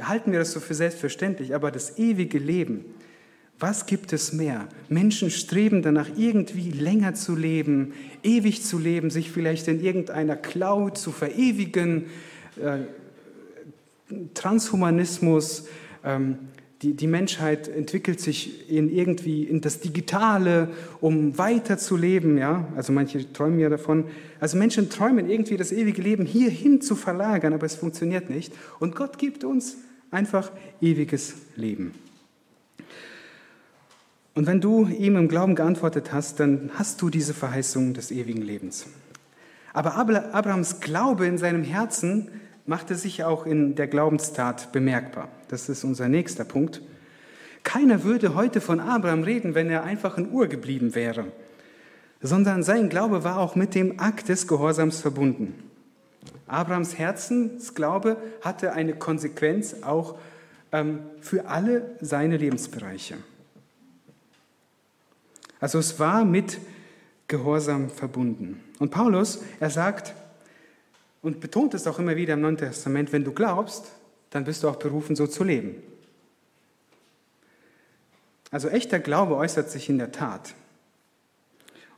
halten 0.00 0.32
wir 0.32 0.38
das 0.38 0.52
so 0.52 0.60
für 0.60 0.74
selbstverständlich, 0.74 1.54
aber 1.54 1.70
das 1.70 1.98
ewige 1.98 2.38
Leben, 2.38 2.84
was 3.60 3.86
gibt 3.86 4.12
es 4.12 4.32
mehr? 4.32 4.68
Menschen 4.88 5.30
streben 5.30 5.82
danach, 5.82 6.08
irgendwie 6.16 6.70
länger 6.70 7.14
zu 7.14 7.34
leben, 7.34 7.92
ewig 8.22 8.62
zu 8.62 8.78
leben, 8.78 9.10
sich 9.10 9.32
vielleicht 9.32 9.66
in 9.66 9.82
irgendeiner 9.82 10.36
Cloud 10.36 10.96
zu 10.96 11.10
verewigen, 11.10 12.06
äh, 12.56 12.78
Transhumanismus, 14.34 15.66
die, 16.82 16.94
die 16.94 17.06
Menschheit 17.08 17.66
entwickelt 17.66 18.20
sich 18.20 18.70
in 18.70 18.88
irgendwie 18.88 19.42
in 19.44 19.60
das 19.60 19.80
Digitale, 19.80 20.68
um 21.00 21.36
weiterzuleben. 21.36 22.38
Ja? 22.38 22.68
Also 22.76 22.92
manche 22.92 23.32
träumen 23.32 23.58
ja 23.58 23.68
davon. 23.68 24.04
Also 24.38 24.56
Menschen 24.56 24.88
träumen 24.88 25.28
irgendwie 25.28 25.56
das 25.56 25.72
ewige 25.72 26.02
Leben 26.02 26.24
hierhin 26.24 26.80
zu 26.80 26.94
verlagern, 26.94 27.52
aber 27.52 27.66
es 27.66 27.74
funktioniert 27.74 28.30
nicht. 28.30 28.52
Und 28.78 28.94
Gott 28.94 29.18
gibt 29.18 29.42
uns 29.42 29.78
einfach 30.10 30.52
ewiges 30.80 31.34
Leben. 31.56 31.92
Und 34.34 34.46
wenn 34.46 34.60
du 34.60 34.86
ihm 34.86 35.16
im 35.16 35.26
Glauben 35.26 35.56
geantwortet 35.56 36.12
hast, 36.12 36.38
dann 36.38 36.70
hast 36.74 37.02
du 37.02 37.10
diese 37.10 37.34
Verheißung 37.34 37.92
des 37.92 38.12
ewigen 38.12 38.42
Lebens. 38.42 38.86
Aber 39.72 39.96
Abrahams 39.96 40.80
Glaube 40.80 41.26
in 41.26 41.38
seinem 41.38 41.64
Herzen 41.64 42.28
machte 42.68 42.96
sich 42.96 43.24
auch 43.24 43.46
in 43.46 43.74
der 43.74 43.86
Glaubenstat 43.86 44.72
bemerkbar. 44.72 45.28
Das 45.48 45.70
ist 45.70 45.84
unser 45.84 46.08
nächster 46.08 46.44
Punkt. 46.44 46.82
Keiner 47.62 48.04
würde 48.04 48.34
heute 48.34 48.60
von 48.60 48.78
Abraham 48.78 49.22
reden, 49.22 49.54
wenn 49.54 49.70
er 49.70 49.84
einfach 49.84 50.18
in 50.18 50.30
Ur 50.30 50.46
geblieben 50.48 50.94
wäre, 50.94 51.32
sondern 52.20 52.62
sein 52.62 52.90
Glaube 52.90 53.24
war 53.24 53.38
auch 53.38 53.56
mit 53.56 53.74
dem 53.74 53.98
Akt 53.98 54.28
des 54.28 54.46
Gehorsams 54.46 55.00
verbunden. 55.00 55.54
Abrahams 56.46 56.98
Herzensglaube 56.98 58.18
hatte 58.42 58.72
eine 58.72 58.94
Konsequenz 58.94 59.76
auch 59.82 60.18
ähm, 60.70 61.00
für 61.20 61.48
alle 61.48 61.96
seine 62.00 62.36
Lebensbereiche. 62.36 63.16
Also 65.58 65.78
es 65.78 65.98
war 65.98 66.24
mit 66.26 66.58
Gehorsam 67.28 67.88
verbunden. 67.88 68.62
Und 68.78 68.90
Paulus, 68.90 69.40
er 69.58 69.70
sagt, 69.70 70.14
und 71.28 71.40
betont 71.40 71.74
es 71.74 71.86
auch 71.86 71.98
immer 71.98 72.16
wieder 72.16 72.34
im 72.34 72.40
Neuen 72.40 72.56
Testament, 72.56 73.12
wenn 73.12 73.22
du 73.22 73.32
glaubst, 73.32 73.92
dann 74.30 74.44
bist 74.44 74.62
du 74.62 74.68
auch 74.68 74.76
berufen, 74.76 75.14
so 75.14 75.26
zu 75.26 75.44
leben. 75.44 75.74
Also 78.50 78.68
echter 78.68 78.98
Glaube 78.98 79.36
äußert 79.36 79.70
sich 79.70 79.90
in 79.90 79.98
der 79.98 80.10
Tat. 80.10 80.54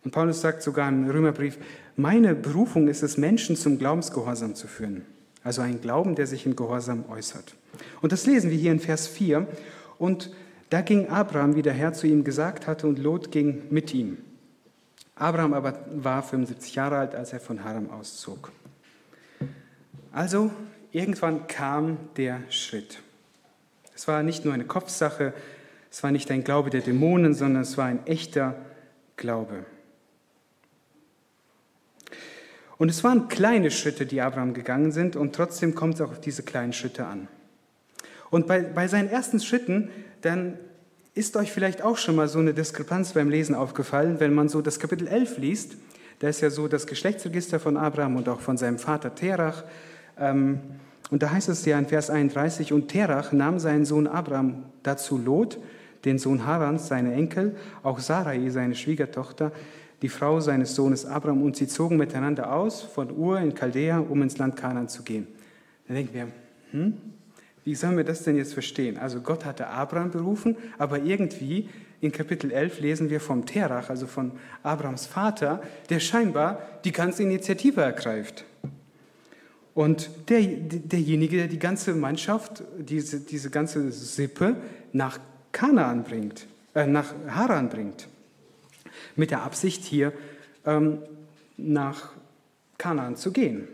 Und 0.03 0.11
Paulus 0.11 0.41
sagt 0.41 0.63
sogar 0.63 0.89
im 0.89 1.09
Römerbrief, 1.09 1.59
meine 1.95 2.35
Berufung 2.35 2.89
ist 2.89 3.05
es, 3.05 3.19
Menschen 3.19 3.55
zum 3.55 3.79
Glaubensgehorsam 3.79 4.57
zu 4.57 4.67
führen. 4.67 5.07
Also 5.45 5.63
ein 5.63 5.81
Glauben, 5.81 6.17
der 6.17 6.27
sich 6.27 6.45
in 6.45 6.57
Gehorsam 6.57 7.05
äußert. 7.09 7.55
Und 8.03 8.11
das 8.11 8.27
lesen 8.27 8.51
wir 8.51 8.59
hier 8.59 8.73
in 8.73 8.81
Vers 8.81 9.07
4. 9.07 9.47
Und 9.99 10.33
da 10.71 10.81
ging 10.81 11.09
Abraham, 11.09 11.55
wie 11.55 11.63
der 11.63 11.73
Herr 11.73 11.93
zu 11.93 12.09
ihm 12.09 12.25
gesagt 12.25 12.67
hatte, 12.67 12.89
und 12.89 12.99
Lot 12.99 13.31
ging 13.31 13.63
mit 13.71 13.95
ihm. 13.95 14.19
Abraham 15.15 15.53
aber 15.53 15.79
war 15.95 16.25
75 16.25 16.75
Jahre 16.75 16.99
alt, 16.99 17.15
als 17.15 17.33
er 17.33 17.39
von 17.39 17.63
Haram 17.63 17.91
auszog. 17.91 18.51
Also 20.13 20.51
irgendwann 20.93 21.47
kam 21.47 21.99
der 22.17 22.41
Schritt. 22.51 23.01
Es 23.95 24.09
war 24.09 24.23
nicht 24.23 24.45
nur 24.45 24.55
eine 24.55 24.65
Kopfsache, 24.65 25.33
es 25.91 26.03
war 26.03 26.11
nicht 26.11 26.31
ein 26.31 26.43
Glaube 26.43 26.71
der 26.71 26.81
Dämonen, 26.81 27.35
sondern 27.35 27.63
es 27.63 27.77
war 27.77 27.87
ein 27.87 28.07
echter 28.07 28.57
Glaube. 29.17 29.65
Und 32.79 32.89
es 32.89 33.05
waren 33.05 33.29
kleine 33.29 33.71
Schritte, 33.71 34.07
die 34.07 34.21
Abraham 34.21 34.55
gegangen 34.55 34.91
sind, 34.91 35.15
und 35.15 35.35
trotzdem 35.35 35.75
kommt 35.75 35.95
es 35.95 36.01
auch 36.01 36.13
auf 36.13 36.21
diese 36.21 36.43
kleinen 36.43 36.73
Schritte 36.73 37.07
an. 37.07 37.29
Und 38.31 38.47
bei, 38.47 38.63
bei 38.63 38.89
seinen 38.89 39.11
ersten 39.11 39.39
Schritten, 39.39 39.91
dann 40.23 40.59
ist 41.15 41.37
euch 41.37 41.53
vielleicht 41.53 41.83
auch 41.83 41.99
schon 41.99 42.17
mal 42.17 42.29
so 42.29 42.39
eine 42.39 42.55
Diskrepanz 42.55 43.13
beim 43.13 43.29
Lesen 43.29 43.55
aufgefallen, 43.55 44.21
wenn 44.21 44.33
man 44.33 44.49
so 44.49 44.63
das 44.63 44.79
Kapitel 44.79 45.09
11 45.09 45.39
liest. 45.39 45.77
Da 46.21 46.29
ist 46.29 46.41
ja 46.41 46.51
so 46.51 46.69
das 46.69 46.87
Geschlechtsregister 46.87 47.61
von 47.61 47.77
Abraham 47.77 48.17
und 48.17 48.29
auch 48.29 48.41
von 48.41 48.57
seinem 48.57 48.79
Vater 48.79 49.15
Terach. 49.15 49.65
Ähm, 50.19 50.61
und 51.11 51.23
da 51.23 51.31
heißt 51.31 51.49
es 51.49 51.65
ja 51.65 51.79
in 51.79 51.87
Vers 51.87 52.09
31, 52.11 52.73
und 52.73 52.89
Terach 52.89 53.33
nahm 53.33 53.59
seinen 53.59 53.85
Sohn 53.85 54.07
Abraham 54.07 54.65
dazu 54.83 55.19
Lot, 55.19 55.59
den 56.05 56.19
Sohn 56.19 56.47
Harans, 56.47 56.89
seine 56.89 57.13
Enkel, 57.13 57.57
auch 57.83 57.99
Sarai, 57.99 58.49
seine 58.51 58.75
Schwiegertochter, 58.75 59.53
die 60.03 60.09
Frau 60.09 60.41
seines 60.41 60.75
Sohnes 60.75 61.05
Abraham, 61.05 61.43
und 61.43 61.57
sie 61.57 61.67
zogen 61.67 61.97
miteinander 61.97 62.55
aus 62.55 62.81
von 62.83 63.17
Ur 63.17 63.39
in 63.41 63.55
Chaldea, 63.55 63.99
um 63.99 64.23
ins 64.23 64.39
Land 64.39 64.57
Kanaan 64.57 64.89
zu 64.89 65.03
gehen. 65.03 65.27
Da 65.89 65.95
denken 65.95 66.15
wir, 66.15 66.29
hm, 66.71 66.95
wie 67.65 67.75
sollen 67.75 67.97
wir 67.97 68.05
das 68.05 68.23
denn 68.23 68.37
jetzt 68.37 68.55
verstehen? 68.55 68.97
Also 68.97 69.21
Gott 69.21 69.45
hatte 69.45 69.67
Abraham 69.67 70.11
berufen, 70.11 70.57
aber 70.79 71.01
irgendwie 71.01 71.69
in 72.01 72.13
Kapitel 72.13 72.51
11 72.51 72.81
lesen 72.81 73.11
wir 73.11 73.21
vom 73.21 73.45
Terach, 73.45 73.91
also 73.91 74.07
von 74.07 74.33
Abrahams 74.63 75.07
Vater, 75.07 75.61
der 75.91 76.01
scheinbar 76.01 76.63
die 76.85 76.93
ganze 76.93 77.23
Initiative 77.23 77.83
ergreift. 77.83 78.47
Und 79.75 80.11
der, 80.29 80.43
derjenige, 80.43 81.37
der 81.37 81.49
die 81.49 81.59
ganze 81.59 81.95
Mannschaft, 81.95 82.63
diese, 82.79 83.21
diese 83.21 83.51
ganze 83.51 83.91
Sippe 83.93 84.57
nach 84.93 85.19
Kanaan 85.53 86.05
bringt, 86.05 86.47
äh, 86.75 86.87
nach 86.87 87.15
Haran 87.29 87.69
bringt. 87.69 88.09
Mit 89.17 89.31
der 89.31 89.43
Absicht 89.43 89.85
hier 89.85 90.13
ähm, 90.67 90.99
nach 91.57 92.13
Kanaan 92.79 93.17
zu 93.17 93.33
gehen. 93.33 93.69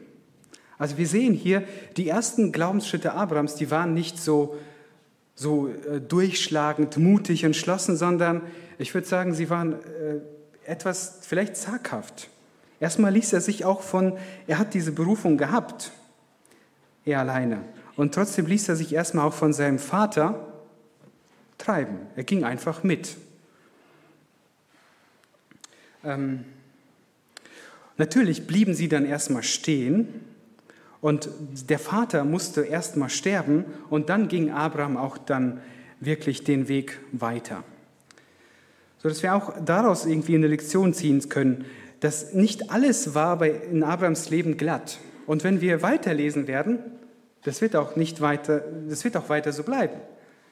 Also 0.79 0.99
wir 0.99 1.07
sehen 1.07 1.33
hier, 1.33 1.63
die 1.97 2.09
ersten 2.09 2.53
Glaubensschritte 2.53 3.15
Abrahams, 3.15 3.55
die 3.55 3.71
waren 3.71 3.95
nicht 3.95 4.19
so, 4.19 4.57
so 5.35 5.69
äh, 5.69 6.01
durchschlagend, 6.01 6.99
mutig, 6.99 7.45
entschlossen, 7.45 7.97
sondern 7.97 8.43
ich 8.79 8.93
würde 8.93 9.07
sagen, 9.07 9.33
sie 9.35 9.49
waren 9.49 9.73
äh, 9.73 9.77
etwas 10.67 11.21
vielleicht 11.23 11.57
zaghaft. 11.57 12.29
Erstmal 12.81 13.13
ließ 13.13 13.33
er 13.33 13.41
sich 13.41 13.65
auch 13.65 13.83
von, 13.83 14.19
er 14.47 14.59
hat 14.59 14.75
diese 14.75 14.93
Berufung 14.93 15.39
gehabt, 15.39 15.93
er 17.05 17.21
alleine. 17.21 17.63
Und 17.97 18.15
trotzdem 18.15 18.47
ließ 18.47 18.69
er 18.69 18.77
sich 18.77 18.93
erstmal 18.93 19.27
auch 19.27 19.35
von 19.35 19.53
seinem 19.53 19.79
Vater 19.79 20.53
treiben. 21.59 21.99
Er 22.17 22.25
ging 22.25 22.45
einfach 22.45 22.83
mit. 22.83 23.17
Ähm, 26.05 26.45
natürlich 27.97 28.47
blieben 28.47 28.75
sie 28.75 28.89
dann 28.89 29.07
erstmal 29.07 29.43
stehen 29.43 30.09
und 31.01 31.31
der 31.69 31.79
Vater 31.79 32.25
musste 32.25 32.63
erstmal 32.63 33.09
sterben 33.09 33.65
und 33.89 34.09
dann 34.11 34.29
ging 34.29 34.51
Abraham 34.51 34.97
auch 34.97 35.17
dann 35.17 35.61
wirklich 36.01 36.45
den 36.45 36.69
Weg 36.69 37.01
weiter. 37.13 37.65
So 38.99 39.09
dass 39.09 39.23
wir 39.23 39.35
auch 39.35 39.55
daraus 39.65 40.05
irgendwie 40.05 40.35
eine 40.35 40.49
Lektion 40.49 40.93
ziehen 40.95 41.27
können, 41.29 41.65
dass 42.01 42.35
nicht 42.35 42.71
alles 42.71 43.15
war 43.15 43.45
in 43.45 43.83
Abrahams 43.83 44.31
Leben 44.31 44.57
glatt. 44.57 44.99
Und 45.27 45.45
wenn 45.45 45.61
wir 45.61 45.83
weiterlesen 45.83 46.47
werden, 46.47 46.79
das 47.43 47.61
wird 47.61 47.77
auch 47.77 47.97
nicht 47.97 48.21
weiter, 48.21 48.65
das 48.89 49.05
wird 49.05 49.17
auch 49.17 49.29
weiter 49.29 49.53
so 49.53 49.63
bleiben. 49.63 49.97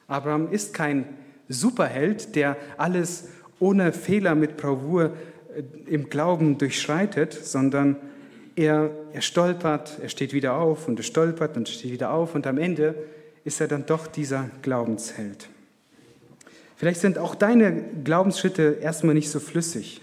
Abraham 0.07 0.51
ist 0.51 0.73
kein 0.73 1.05
Superheld, 1.49 2.35
der 2.35 2.57
alles 2.77 3.29
ohne 3.59 3.91
Fehler 3.91 4.35
mit 4.35 4.57
Bravour 4.57 5.11
äh, 5.55 5.63
im 5.87 6.09
Glauben 6.09 6.57
durchschreitet, 6.57 7.33
sondern 7.33 7.97
er, 8.55 8.91
er 9.13 9.21
stolpert, 9.21 9.99
er 10.01 10.09
steht 10.09 10.33
wieder 10.33 10.55
auf 10.55 10.87
und 10.87 10.99
er 10.99 11.03
stolpert 11.03 11.57
und 11.57 11.69
steht 11.69 11.91
wieder 11.91 12.11
auf 12.11 12.35
und 12.35 12.47
am 12.47 12.57
Ende 12.57 12.95
ist 13.43 13.61
er 13.61 13.67
dann 13.67 13.85
doch 13.85 14.07
dieser 14.07 14.49
Glaubensheld. 14.61 15.49
Vielleicht 16.77 16.99
sind 16.99 17.17
auch 17.17 17.35
deine 17.35 17.83
Glaubensschritte 18.03 18.77
erstmal 18.81 19.15
nicht 19.15 19.29
so 19.29 19.39
flüssig. 19.39 20.01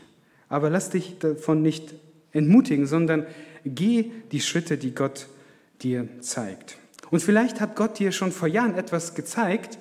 Aber 0.53 0.69
lass 0.69 0.91
dich 0.91 1.19
davon 1.19 1.63
nicht 1.63 1.95
entmutigen, 2.33 2.87
sondern 2.87 3.27
geh 3.65 4.11
die 4.33 4.43
Schritte, 4.43 4.77
die 4.77 4.95
Gott 4.95 5.27
dir 5.81 6.07
zeigt. 6.21 6.77
Und 7.11 7.23
vielleicht 7.23 7.59
hat 7.59 7.75
Gott 7.75 7.99
dir 7.99 8.13
schon 8.13 8.33
vor 8.33 8.49
Jahren 8.49 8.75
etwas 8.75 9.15
gezeigt 9.15 9.79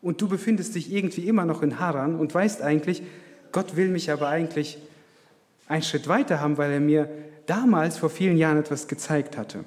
und 0.00 0.20
du 0.20 0.28
befindest 0.28 0.76
dich 0.76 0.92
irgendwie 0.92 1.26
immer 1.26 1.44
noch 1.44 1.60
in 1.60 1.80
Haran 1.80 2.14
und 2.14 2.32
weißt 2.32 2.62
eigentlich, 2.62 3.02
Gott 3.50 3.74
will 3.74 3.88
mich 3.88 4.12
aber 4.12 4.28
eigentlich 4.28 4.78
einen 5.66 5.82
Schritt 5.82 6.06
weiter 6.06 6.38
haben, 6.38 6.56
weil 6.56 6.70
er 6.70 6.80
mir 6.80 7.08
damals 7.46 7.98
vor 7.98 8.08
vielen 8.08 8.36
Jahren 8.36 8.58
etwas 8.58 8.86
gezeigt 8.86 9.36
hatte. 9.36 9.64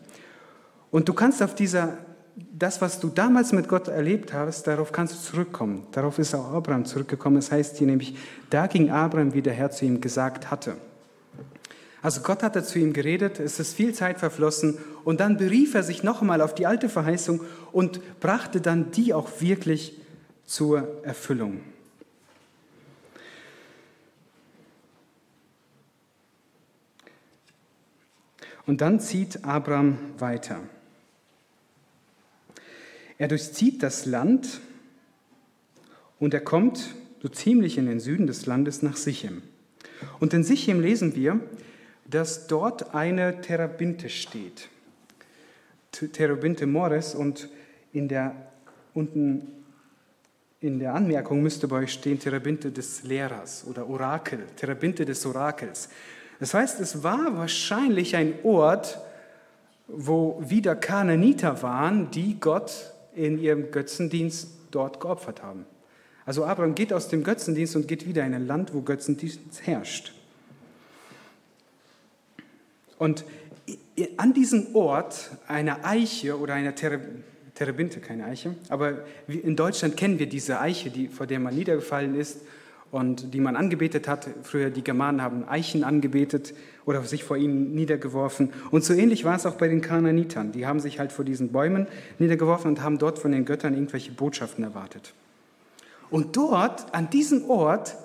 Und 0.90 1.10
du 1.10 1.14
kannst 1.14 1.44
auf 1.44 1.54
dieser, 1.54 1.98
das, 2.36 2.82
was 2.82 3.00
du 3.00 3.10
damals 3.10 3.54
mit 3.54 3.68
Gott 3.68 3.88
erlebt 3.88 4.34
hast, 4.34 4.68
darauf 4.68 4.92
kannst 4.92 5.14
du 5.14 5.20
zurückkommen. 5.20 5.88
Darauf 5.92 6.20
ist 6.20 6.36
auch 6.36 6.52
Abraham 6.54 6.86
zurückgekommen. 6.86 7.38
Das 7.38 7.52
heißt 7.52 7.78
hier 7.78 7.88
nämlich, 7.88 8.18
da 8.50 8.68
ging 8.68 8.90
Abraham, 8.92 9.34
wie 9.34 9.42
der 9.42 9.54
Herr 9.54 9.72
zu 9.72 9.86
ihm 9.86 10.02
gesagt 10.02 10.52
hatte. 10.52 10.76
Also 12.02 12.22
Gott 12.22 12.44
hatte 12.44 12.64
zu 12.64 12.78
ihm 12.78 12.94
geredet, 12.94 13.40
es 13.40 13.60
ist 13.60 13.74
viel 13.74 13.94
Zeit 13.94 14.20
verflossen 14.20 14.78
und 15.06 15.20
dann 15.20 15.38
berief 15.38 15.74
er 15.74 15.82
sich 15.82 16.04
noch 16.04 16.22
einmal 16.22 16.42
auf 16.42 16.54
die 16.54 16.68
alte 16.68 16.88
Verheißung 16.88 17.42
und 17.72 18.20
brachte 18.20 18.62
dann 18.62 18.92
die 18.92 19.14
auch 19.14 19.42
wirklich 19.42 20.00
zur 20.46 21.04
Erfüllung. 21.04 21.62
Und 28.68 28.82
dann 28.82 29.00
zieht 29.00 29.44
Abraham 29.44 29.98
weiter. 30.20 30.60
Er 33.18 33.28
durchzieht 33.28 33.82
das 33.82 34.06
Land 34.06 34.60
und 36.20 36.34
er 36.34 36.42
kommt 36.42 36.96
so 37.22 37.30
ziemlich 37.30 37.78
in 37.78 37.86
den 37.86 38.00
Süden 38.00 38.28
des 38.28 38.46
Landes 38.46 38.82
nach 38.82 38.98
Sichem. 38.98 39.42
Und 40.20 40.34
in 40.34 40.44
Sichem 40.44 40.82
lesen 40.82 41.16
wir, 41.16 41.40
dass 42.10 42.48
dort 42.48 42.94
eine 42.94 43.42
Terabinte 43.42 44.10
steht. 44.10 44.70
Terabinte 45.92 46.68
Mores 46.68 47.16
und 47.16 47.50
in 47.94 48.08
der 48.08 48.36
unten 48.94 49.56
in 50.62 50.80
der 50.80 50.96
Anmerkung 50.96 51.44
müsste 51.44 51.68
bei 51.68 51.78
euch 51.84 51.94
stehen 51.94 52.18
Terebinte 52.18 52.72
des 52.72 53.04
Lehrers 53.04 53.66
oder 53.70 53.88
Orakel, 53.88 54.40
Terebinte 54.56 55.06
des 55.06 55.24
Orakels. 55.26 55.90
Das 56.40 56.54
heißt, 56.54 56.80
es 56.80 57.04
war 57.04 57.38
wahrscheinlich 57.38 58.16
ein 58.16 58.34
Ort, 58.44 59.00
wo 59.88 60.42
wieder 60.44 60.76
Kananiter 60.76 61.62
waren, 61.62 62.10
die 62.10 62.40
Gott 62.40 62.95
in 63.16 63.40
ihrem 63.40 63.72
Götzendienst 63.72 64.50
dort 64.72 65.00
geopfert 65.00 65.42
haben. 65.42 65.66
Also 66.26 66.46
Abraham 66.46 66.76
geht 66.76 66.92
aus 66.92 67.08
dem 67.08 67.24
Götzendienst 67.24 67.76
und 67.76 67.88
geht 67.88 68.08
wieder 68.08 68.26
in 68.26 68.34
ein 68.34 68.48
Land, 68.48 68.74
wo 68.74 68.82
Götzendienst 68.82 69.40
herrscht. 69.64 70.14
Und 72.98 73.26
an 74.18 74.34
diesem 74.34 74.76
Ort 74.76 75.32
einer 75.48 75.86
Eiche 75.86 76.40
oder 76.40 76.54
einer 76.54 76.74
Terebinte, 76.76 78.00
keine 78.00 78.26
Eiche, 78.26 78.56
aber 78.70 79.06
in 79.28 79.56
Deutschland 79.56 79.98
kennen 79.98 80.20
wir 80.20 80.28
diese 80.28 80.60
Eiche, 80.60 80.90
die, 80.90 81.08
vor 81.08 81.28
der 81.28 81.40
man 81.40 81.56
niedergefallen 81.56 82.16
ist 82.16 82.42
und 82.92 83.34
die 83.34 83.40
man 83.40 83.56
angebetet 83.56 84.08
hat. 84.08 84.28
Früher 84.44 84.70
die 84.70 84.84
Germanen 84.84 85.22
haben 85.22 85.48
Eichen 85.48 85.84
angebetet 85.84 86.54
oder 86.86 87.04
sich 87.04 87.24
vor 87.24 87.38
ihnen 87.38 87.74
niedergeworfen. 87.74 88.54
Und 88.72 88.84
so 88.84 88.94
ähnlich 88.94 89.26
war 89.26 89.36
es 89.36 89.46
auch 89.46 89.56
bei 89.56 89.68
den 89.68 89.82
Kananitern. 89.82 90.52
Die 90.52 90.66
haben 90.66 90.80
sich 90.80 91.00
halt 91.00 91.12
vor 91.12 91.26
diesen 91.26 91.52
Bäumen 91.52 91.88
niedergeworfen 92.20 92.70
und 92.72 92.84
haben 92.84 92.98
dort 92.98 93.20
von 93.20 93.32
den 93.32 93.46
Göttern 93.46 93.74
irgendwelche 93.74 94.12
Botschaften 94.12 94.64
erwartet. 94.64 95.14
Und 96.10 96.38
dort, 96.38 96.94
an 96.94 97.10
diesem 97.10 97.50
Ort, 97.50 97.98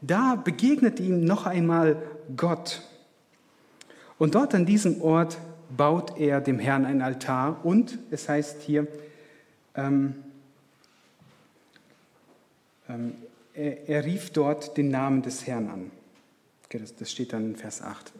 da 0.00 0.34
begegnet 0.34 0.98
ihm 0.98 1.24
noch 1.24 1.46
einmal 1.46 2.02
Gott. 2.36 2.82
Und 4.18 4.34
dort 4.34 4.54
an 4.54 4.66
diesem 4.66 5.02
Ort 5.02 5.38
baut 5.76 6.18
er 6.18 6.40
dem 6.40 6.58
Herrn 6.58 6.84
ein 6.84 7.02
Altar 7.02 7.64
und 7.64 7.98
es 8.10 8.28
heißt 8.28 8.62
hier, 8.62 8.86
ähm, 9.74 10.14
ähm, 12.88 13.14
er, 13.54 13.88
er, 13.88 14.04
rief 14.04 14.30
dort 14.30 14.76
den 14.76 14.90
Namen 14.90 15.22
des 15.22 15.46
Herrn 15.46 15.68
an. 15.68 15.90
Das, 16.98 17.10
steht 17.10 17.32
dann 17.32 17.50
in 17.50 17.56
Vers 17.56 17.82
8. 17.82 18.12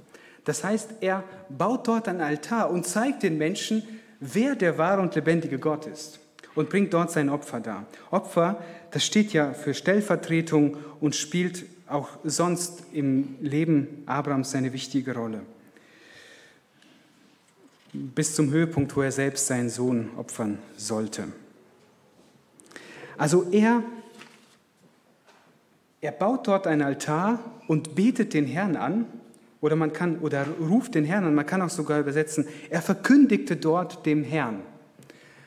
Das 0.44 0.64
heißt, 0.64 0.94
er 1.00 1.24
baut 1.48 1.88
dort 1.88 2.08
ein 2.08 2.20
Altar 2.20 2.70
und 2.70 2.86
zeigt 2.86 3.22
den 3.22 3.38
Menschen, 3.38 3.82
wer 4.20 4.54
der 4.54 4.78
wahre 4.78 5.00
und 5.02 5.14
lebendige 5.14 5.58
Gott 5.58 5.86
ist 5.86 6.20
und 6.54 6.68
bringt 6.68 6.92
dort 6.92 7.10
sein 7.10 7.28
Opfer 7.28 7.60
dar. 7.60 7.86
Opfer, 8.10 8.62
das 8.90 9.04
steht 9.04 9.32
ja 9.32 9.52
für 9.54 9.74
Stellvertretung 9.74 10.76
und 11.00 11.14
spielt 11.14 11.64
auch 11.86 12.08
sonst 12.24 12.84
im 12.92 13.36
Leben 13.40 14.02
Abrahams 14.06 14.50
seine 14.50 14.72
wichtige 14.72 15.14
Rolle 15.14 15.40
bis 17.92 18.34
zum 18.34 18.50
Höhepunkt, 18.50 18.96
wo 18.96 19.02
er 19.02 19.12
selbst 19.12 19.46
seinen 19.46 19.68
Sohn 19.68 20.10
opfern 20.16 20.58
sollte. 20.76 21.24
Also 23.18 23.46
er, 23.52 23.82
er 26.02 26.12
baut 26.12 26.48
dort 26.48 26.66
ein 26.66 26.82
Altar 26.82 27.38
und 27.68 27.94
betet 27.94 28.34
den 28.34 28.44
Herrn 28.44 28.76
an, 28.76 29.06
oder 29.60 29.76
man 29.76 29.92
kann, 29.92 30.18
oder 30.18 30.44
ruft 30.60 30.96
den 30.96 31.04
Herrn 31.04 31.24
an, 31.24 31.34
man 31.34 31.46
kann 31.46 31.62
auch 31.62 31.70
sogar 31.70 32.00
übersetzen, 32.00 32.46
er 32.68 32.82
verkündigte 32.82 33.56
dort 33.56 34.04
dem 34.04 34.24
Herrn. 34.24 34.58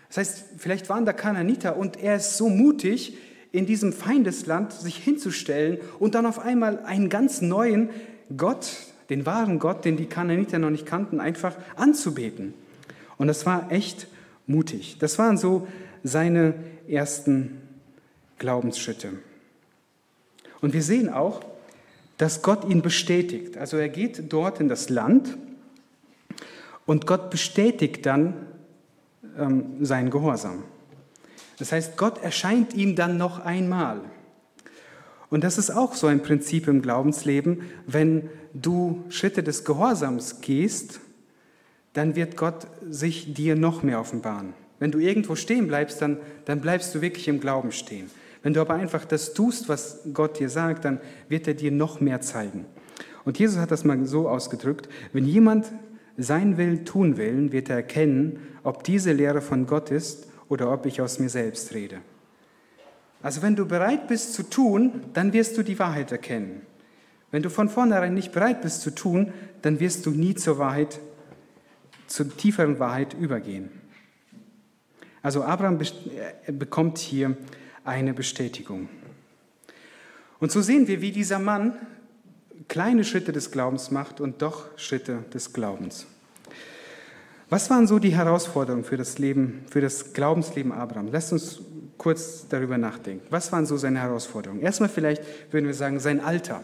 Das 0.08 0.18
heißt, 0.18 0.46
vielleicht 0.58 0.88
waren 0.88 1.06
da 1.06 1.12
Kananiter 1.12 1.76
und 1.76 2.02
er 2.02 2.15
ist 2.15 2.38
so 2.38 2.48
mutig, 2.48 3.18
in 3.52 3.65
diesem 3.65 3.91
Feindesland 3.91 4.72
sich 4.72 4.98
hinzustellen 4.98 5.78
und 6.00 6.15
dann 6.15 6.26
auf 6.26 6.39
einmal 6.39 6.80
einen 6.86 7.10
ganz 7.10 7.41
neuen 7.41 7.89
Gott, 8.36 8.72
den 9.10 9.26
wahren 9.26 9.60
Gott, 9.60 9.84
den 9.84 9.98
die 9.98 10.08
Kananiter 10.08 10.58
noch 10.58 10.70
nicht 10.70 10.86
kannten, 10.86 11.20
einfach 11.20 11.56
anzubeten. 11.76 12.54
Und 13.18 13.28
das 13.28 13.46
war 13.46 13.72
echt 13.72 14.08
mutig. 14.48 14.98
Das 15.00 15.20
waren 15.20 15.38
so 15.38 15.68
seine 16.04 16.54
ersten 16.88 17.62
Glaubensschritte. 18.39 19.10
Und 20.65 20.73
wir 20.73 20.82
sehen 20.82 21.10
auch, 21.10 21.41
dass 22.17 22.41
Gott 22.41 22.67
ihn 22.67 22.82
bestätigt. 22.82 23.56
Also 23.56 23.78
er 23.78 23.88
geht 23.88 24.34
dort 24.34 24.60
in 24.60 24.67
das 24.67 24.89
Land 24.89 25.38
und 26.88 27.06
Gott 27.06 27.30
bestätigt 27.30 28.04
dann 28.08 28.34
ähm, 29.38 29.86
seinen 29.86 30.10
Gehorsam. 30.10 30.63
Das 31.60 31.71
heißt, 31.71 31.97
Gott 31.97 32.17
erscheint 32.23 32.73
ihm 32.73 32.95
dann 32.95 33.19
noch 33.19 33.45
einmal. 33.45 34.01
Und 35.30 35.43
das 35.43 35.60
ist 35.60 35.69
auch 35.69 35.93
so 35.93 36.08
ein 36.08 36.23
Prinzip 36.23 36.67
im 36.67 36.82
Glaubensleben. 36.82 37.62
Wenn 37.86 38.32
du 38.56 39.04
Schritte 39.10 39.43
des 39.43 39.65
Gehorsams 39.65 40.41
gehst, 40.41 40.99
dann 41.93 42.15
wird 42.15 42.38
Gott 42.38 42.65
sich 42.89 43.36
dir 43.36 43.56
noch 43.56 43.84
mehr 43.84 43.99
offenbaren. 43.99 44.56
Wenn 44.80 44.89
du 44.89 44.97
irgendwo 44.97 45.36
stehen 45.36 45.67
bleibst, 45.67 46.01
dann, 46.01 46.17
dann 46.45 46.60
bleibst 46.60 46.95
du 46.95 47.01
wirklich 47.01 47.28
im 47.28 47.39
Glauben 47.39 47.71
stehen. 47.71 48.10
Wenn 48.45 48.53
du 48.53 48.62
aber 48.62 48.75
einfach 48.75 49.05
das 49.05 49.34
tust, 49.34 49.69
was 49.69 50.01
Gott 50.13 50.38
dir 50.38 50.49
sagt, 50.49 50.86
dann 50.86 51.01
wird 51.29 51.47
er 51.47 51.55
dir 51.55 51.71
noch 51.71 51.99
mehr 51.99 52.21
zeigen. 52.21 52.65
Und 53.23 53.39
Jesus 53.39 53.58
hat 53.58 53.71
das 53.71 53.84
mal 53.84 54.05
so 54.05 54.29
ausgedrückt, 54.29 54.88
wenn 55.13 55.25
jemand 55.25 55.71
sein 56.15 56.55
Willen 56.55 56.86
tun 56.86 57.17
will, 57.17 57.51
wird 57.51 57.71
er 57.71 57.77
erkennen, 57.77 58.38
ob 58.62 58.84
diese 58.84 59.13
Lehre 59.13 59.41
von 59.41 59.65
Gott 59.65 59.89
ist 59.89 60.27
oder 60.47 60.71
ob 60.71 60.86
ich 60.86 61.01
aus 61.01 61.17
mir 61.17 61.29
selbst 61.29 61.73
rede. 61.73 62.01
Also 63.23 63.41
wenn 63.41 63.55
du 63.55 63.65
bereit 63.65 64.08
bist 64.08 64.36
zu 64.36 64.43
tun, 64.43 65.01
dann 65.13 65.34
wirst 65.34 65.58
du 65.58 65.63
die 65.63 65.79
Wahrheit 65.79 66.12
erkennen. 66.12 66.62
Wenn 67.31 67.41
du 67.41 67.49
von 67.49 67.67
vornherein 67.67 68.13
nicht 68.13 68.31
bereit 68.31 68.62
bist 68.62 68.84
zu 68.84 68.91
tun, 68.91 69.34
dann 69.63 69.79
wirst 69.79 70.05
du 70.05 70.12
nie 70.12 70.36
zur 70.36 70.60
Wahrheit, 70.60 70.99
zur 72.05 72.29
tieferen 72.38 72.77
Wahrheit 72.77 73.15
übergehen. 73.15 73.71
Also 75.23 75.41
Abraham 75.41 75.79
bekommt 76.45 76.99
hier 76.99 77.36
eine 77.86 78.13
Bestätigung. 78.13 78.89
Und 80.39 80.52
so 80.52 80.62
sehen 80.62 80.88
wir, 80.88 81.02
wie 81.02 81.12
dieser 81.12 81.39
Mann 81.39 81.74
kleine 82.67 83.04
Schritte 83.04 83.32
des 83.32 83.52
Glaubens 83.52 83.91
macht 83.91 84.19
und 84.19 84.41
doch 84.41 84.65
Schritte 84.78 85.24
des 85.34 85.54
Glaubens. 85.54 86.08
Was 87.50 87.69
waren 87.69 87.86
so 87.88 88.00
die 88.00 88.15
Herausforderungen 88.15 88.84
für 88.84 88.98
das 88.98 89.19
Leben, 89.19 89.63
für 89.69 89.80
das 89.80 90.13
Glaubensleben 90.13 90.71
Abraham? 90.71 91.10
Lasst 91.12 91.32
uns 91.32 91.62
kurz 91.98 92.48
darüber 92.50 92.78
nachdenken. 92.78 93.26
Was 93.30 93.52
waren 93.52 93.65
so 93.65 93.78
seine 93.78 94.00
Herausforderungen? 94.00 94.62
Erstmal 94.62 94.89
vielleicht 94.89 95.24
würden 95.52 95.67
wir 95.67 95.76
sagen, 95.76 96.00
sein 96.00 96.19
Alter. 96.19 96.63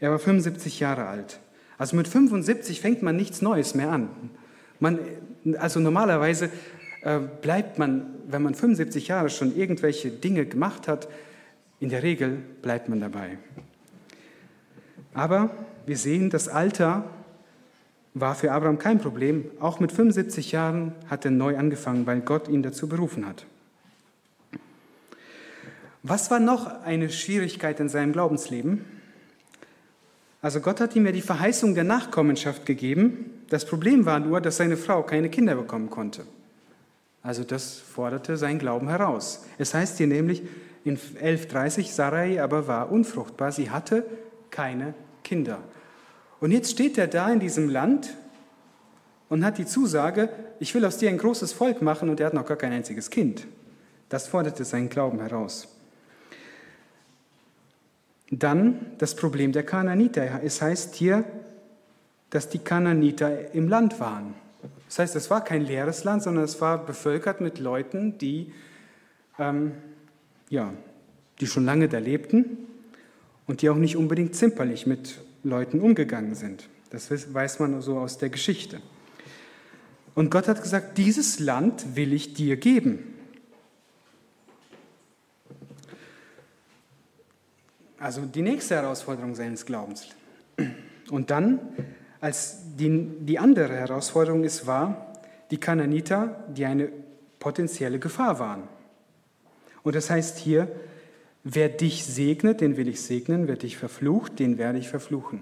Er 0.00 0.10
war 0.10 0.18
75 0.18 0.80
Jahre 0.80 1.06
alt. 1.06 1.38
Also 1.78 1.96
mit 1.96 2.08
75 2.08 2.80
fängt 2.80 3.02
man 3.02 3.16
nichts 3.16 3.40
Neues 3.40 3.74
mehr 3.74 3.90
an. 3.90 4.08
Man, 4.80 4.98
also 5.58 5.78
normalerweise 5.78 6.50
bleibt 7.42 7.78
man, 7.78 8.06
wenn 8.28 8.42
man 8.42 8.54
75 8.54 9.08
Jahre 9.08 9.30
schon 9.30 9.56
irgendwelche 9.56 10.10
Dinge 10.10 10.44
gemacht 10.46 10.88
hat, 10.88 11.08
in 11.80 11.88
der 11.88 12.02
Regel 12.02 12.38
bleibt 12.62 12.88
man 12.88 13.00
dabei. 13.00 13.38
Aber 15.14 15.50
wir 15.86 15.96
sehen, 15.96 16.30
das 16.30 16.48
Alter 16.48 17.04
war 18.14 18.34
für 18.34 18.52
Abraham 18.52 18.78
kein 18.78 18.98
Problem. 18.98 19.46
Auch 19.60 19.80
mit 19.80 19.92
75 19.92 20.52
Jahren 20.52 20.92
hat 21.08 21.24
er 21.24 21.30
neu 21.30 21.56
angefangen, 21.56 22.06
weil 22.06 22.20
Gott 22.20 22.48
ihn 22.48 22.62
dazu 22.62 22.88
berufen 22.88 23.26
hat. 23.26 23.46
Was 26.02 26.30
war 26.30 26.40
noch 26.40 26.82
eine 26.82 27.10
Schwierigkeit 27.10 27.78
in 27.80 27.88
seinem 27.88 28.12
Glaubensleben? 28.12 28.84
Also 30.42 30.60
Gott 30.60 30.80
hat 30.80 30.96
ihm 30.96 31.04
ja 31.04 31.12
die 31.12 31.20
Verheißung 31.20 31.74
der 31.74 31.84
Nachkommenschaft 31.84 32.64
gegeben. 32.64 33.42
Das 33.50 33.66
Problem 33.66 34.06
war 34.06 34.18
nur, 34.18 34.40
dass 34.40 34.56
seine 34.56 34.78
Frau 34.78 35.02
keine 35.02 35.28
Kinder 35.28 35.54
bekommen 35.54 35.90
konnte. 35.90 36.24
Also 37.22 37.44
das 37.44 37.78
forderte 37.78 38.36
sein 38.36 38.58
Glauben 38.58 38.88
heraus. 38.88 39.44
Es 39.58 39.74
heißt 39.74 39.98
hier 39.98 40.06
nämlich 40.06 40.42
in 40.84 40.96
11.30, 40.96 41.92
Sarai 41.92 42.42
aber 42.42 42.66
war 42.66 42.90
unfruchtbar, 42.90 43.52
sie 43.52 43.70
hatte 43.70 44.04
keine 44.50 44.94
Kinder. 45.22 45.58
Und 46.40 46.52
jetzt 46.52 46.70
steht 46.70 46.96
er 46.96 47.06
da 47.06 47.30
in 47.30 47.40
diesem 47.40 47.68
Land 47.68 48.16
und 49.28 49.44
hat 49.44 49.58
die 49.58 49.66
Zusage, 49.66 50.30
ich 50.58 50.74
will 50.74 50.84
aus 50.84 50.96
dir 50.96 51.10
ein 51.10 51.18
großes 51.18 51.52
Volk 51.52 51.82
machen 51.82 52.08
und 52.08 52.18
er 52.20 52.26
hat 52.26 52.34
noch 52.34 52.46
gar 52.46 52.56
kein 52.56 52.72
einziges 52.72 53.10
Kind. 53.10 53.46
Das 54.08 54.26
forderte 54.26 54.64
seinen 54.64 54.88
Glauben 54.88 55.20
heraus. 55.20 55.68
Dann 58.30 58.92
das 58.98 59.14
Problem 59.14 59.52
der 59.52 59.64
Kananiter. 59.64 60.40
Es 60.42 60.62
heißt 60.62 60.94
hier, 60.94 61.24
dass 62.30 62.48
die 62.48 62.58
Kananiter 62.60 63.54
im 63.54 63.68
Land 63.68 64.00
waren. 64.00 64.34
Das 64.86 64.98
heißt, 64.98 65.16
es 65.16 65.30
war 65.30 65.44
kein 65.44 65.62
leeres 65.62 66.04
Land, 66.04 66.22
sondern 66.22 66.44
es 66.44 66.60
war 66.60 66.84
bevölkert 66.84 67.40
mit 67.40 67.58
Leuten, 67.58 68.18
die, 68.18 68.52
ähm, 69.38 69.72
ja, 70.48 70.72
die 71.40 71.46
schon 71.46 71.64
lange 71.64 71.88
da 71.88 71.98
lebten 71.98 72.58
und 73.46 73.62
die 73.62 73.70
auch 73.70 73.76
nicht 73.76 73.96
unbedingt 73.96 74.34
zimperlich 74.34 74.86
mit 74.86 75.20
Leuten 75.42 75.80
umgegangen 75.80 76.34
sind. 76.34 76.68
Das 76.90 77.10
weiß 77.10 77.60
man 77.60 77.80
so 77.80 77.98
aus 77.98 78.18
der 78.18 78.30
Geschichte. 78.30 78.80
Und 80.14 80.30
Gott 80.30 80.48
hat 80.48 80.60
gesagt, 80.62 80.98
dieses 80.98 81.38
Land 81.38 81.96
will 81.96 82.12
ich 82.12 82.34
dir 82.34 82.56
geben. 82.56 83.14
Also 87.98 88.22
die 88.22 88.42
nächste 88.42 88.74
Herausforderung 88.76 89.34
seines 89.34 89.66
Glaubens. 89.66 90.08
Und 91.10 91.30
dann, 91.30 91.60
als 92.20 92.58
die, 92.76 93.08
die 93.20 93.38
andere 93.38 93.74
Herausforderung 93.74 94.44
ist, 94.44 94.66
war 94.66 95.14
die 95.50 95.58
Kananiter, 95.58 96.44
die 96.48 96.64
eine 96.64 96.90
potenzielle 97.38 97.98
Gefahr 97.98 98.38
waren. 98.38 98.64
Und 99.82 99.96
das 99.96 100.10
heißt 100.10 100.38
hier, 100.38 100.68
wer 101.42 101.68
dich 101.68 102.04
segnet, 102.04 102.60
den 102.60 102.76
will 102.76 102.88
ich 102.88 103.00
segnen, 103.00 103.48
wer 103.48 103.56
dich 103.56 103.76
verflucht, 103.76 104.38
den 104.38 104.58
werde 104.58 104.78
ich 104.78 104.88
verfluchen. 104.88 105.40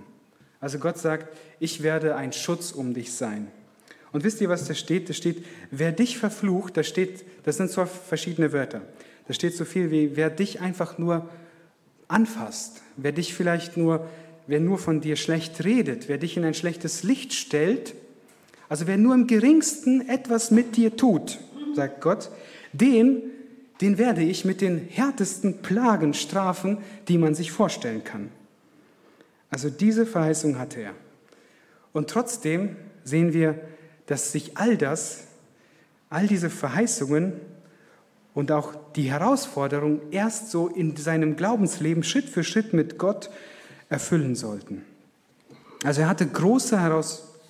Also 0.60 0.78
Gott 0.78 0.98
sagt, 0.98 1.36
ich 1.60 1.82
werde 1.82 2.16
ein 2.16 2.32
Schutz 2.32 2.72
um 2.72 2.94
dich 2.94 3.12
sein. 3.12 3.48
Und 4.12 4.24
wisst 4.24 4.40
ihr, 4.40 4.48
was 4.48 4.66
da 4.66 4.74
steht? 4.74 5.08
Da 5.08 5.12
steht, 5.12 5.44
wer 5.70 5.92
dich 5.92 6.18
verflucht, 6.18 6.76
da 6.76 6.82
steht, 6.82 7.24
das 7.44 7.56
sind 7.56 7.70
zwar 7.70 7.86
verschiedene 7.86 8.52
Wörter. 8.52 8.82
Da 9.26 9.34
steht 9.34 9.54
so 9.54 9.64
viel 9.64 9.90
wie, 9.90 10.16
wer 10.16 10.30
dich 10.30 10.60
einfach 10.60 10.98
nur 10.98 11.28
anfasst, 12.08 12.82
wer 12.96 13.12
dich 13.12 13.34
vielleicht 13.34 13.76
nur, 13.76 14.08
wer 14.49 14.61
nur 14.61 14.78
von 14.78 15.01
dir 15.01 15.14
schlecht 15.14 15.64
redet, 15.64 16.09
wer 16.09 16.18
dich 16.18 16.36
in 16.36 16.44
ein 16.44 16.55
schlechtes 16.55 17.05
Licht 17.05 17.34
stellt, 17.34 17.94
also 18.68 18.86
wer 18.86 18.99
nur 18.99 19.14
im 19.14 19.26
geringsten 19.26 20.09
etwas 20.09 20.51
mit 20.51 20.76
dir 20.76 20.96
tut, 20.96 21.38
sagt 21.74 22.01
Gott, 22.01 22.30
den, 22.72 23.22
den 23.80 23.99
werde 23.99 24.22
ich 24.22 24.44
mit 24.44 24.61
den 24.61 24.78
härtesten 24.88 25.62
Plagen 25.62 26.14
strafen, 26.14 26.78
die 27.07 27.18
man 27.18 27.34
sich 27.34 27.53
vorstellen 27.53 28.03
kann. 28.05 28.30
Also 29.51 29.70
diese 29.70 30.05
Verheißung 30.05 30.59
hatte 30.59 30.80
er. 30.80 30.94
Und 31.92 32.11
trotzdem 32.11 32.76
sehen 33.05 33.32
wir, 33.32 33.61
dass 34.07 34.32
sich 34.32 34.57
all 34.57 34.76
das, 34.76 35.24
all 36.11 36.26
diese 36.26 36.51
Verheißungen 36.51 37.34
und 38.34 38.51
auch 38.51 38.74
die 38.96 39.11
Herausforderungen 39.11 40.01
erst 40.11 40.51
so 40.51 40.68
in 40.68 40.96
seinem 40.96 41.36
Glaubensleben 41.36 42.03
Schritt 42.03 42.28
für 42.28 42.44
Schritt 42.44 42.72
mit 42.72 42.99
Gott 42.99 43.30
erfüllen 43.89 44.34
sollten. 44.34 44.84
Also 45.84 46.03
er 46.03 46.09
hatte 46.09 46.26
große 46.26 46.78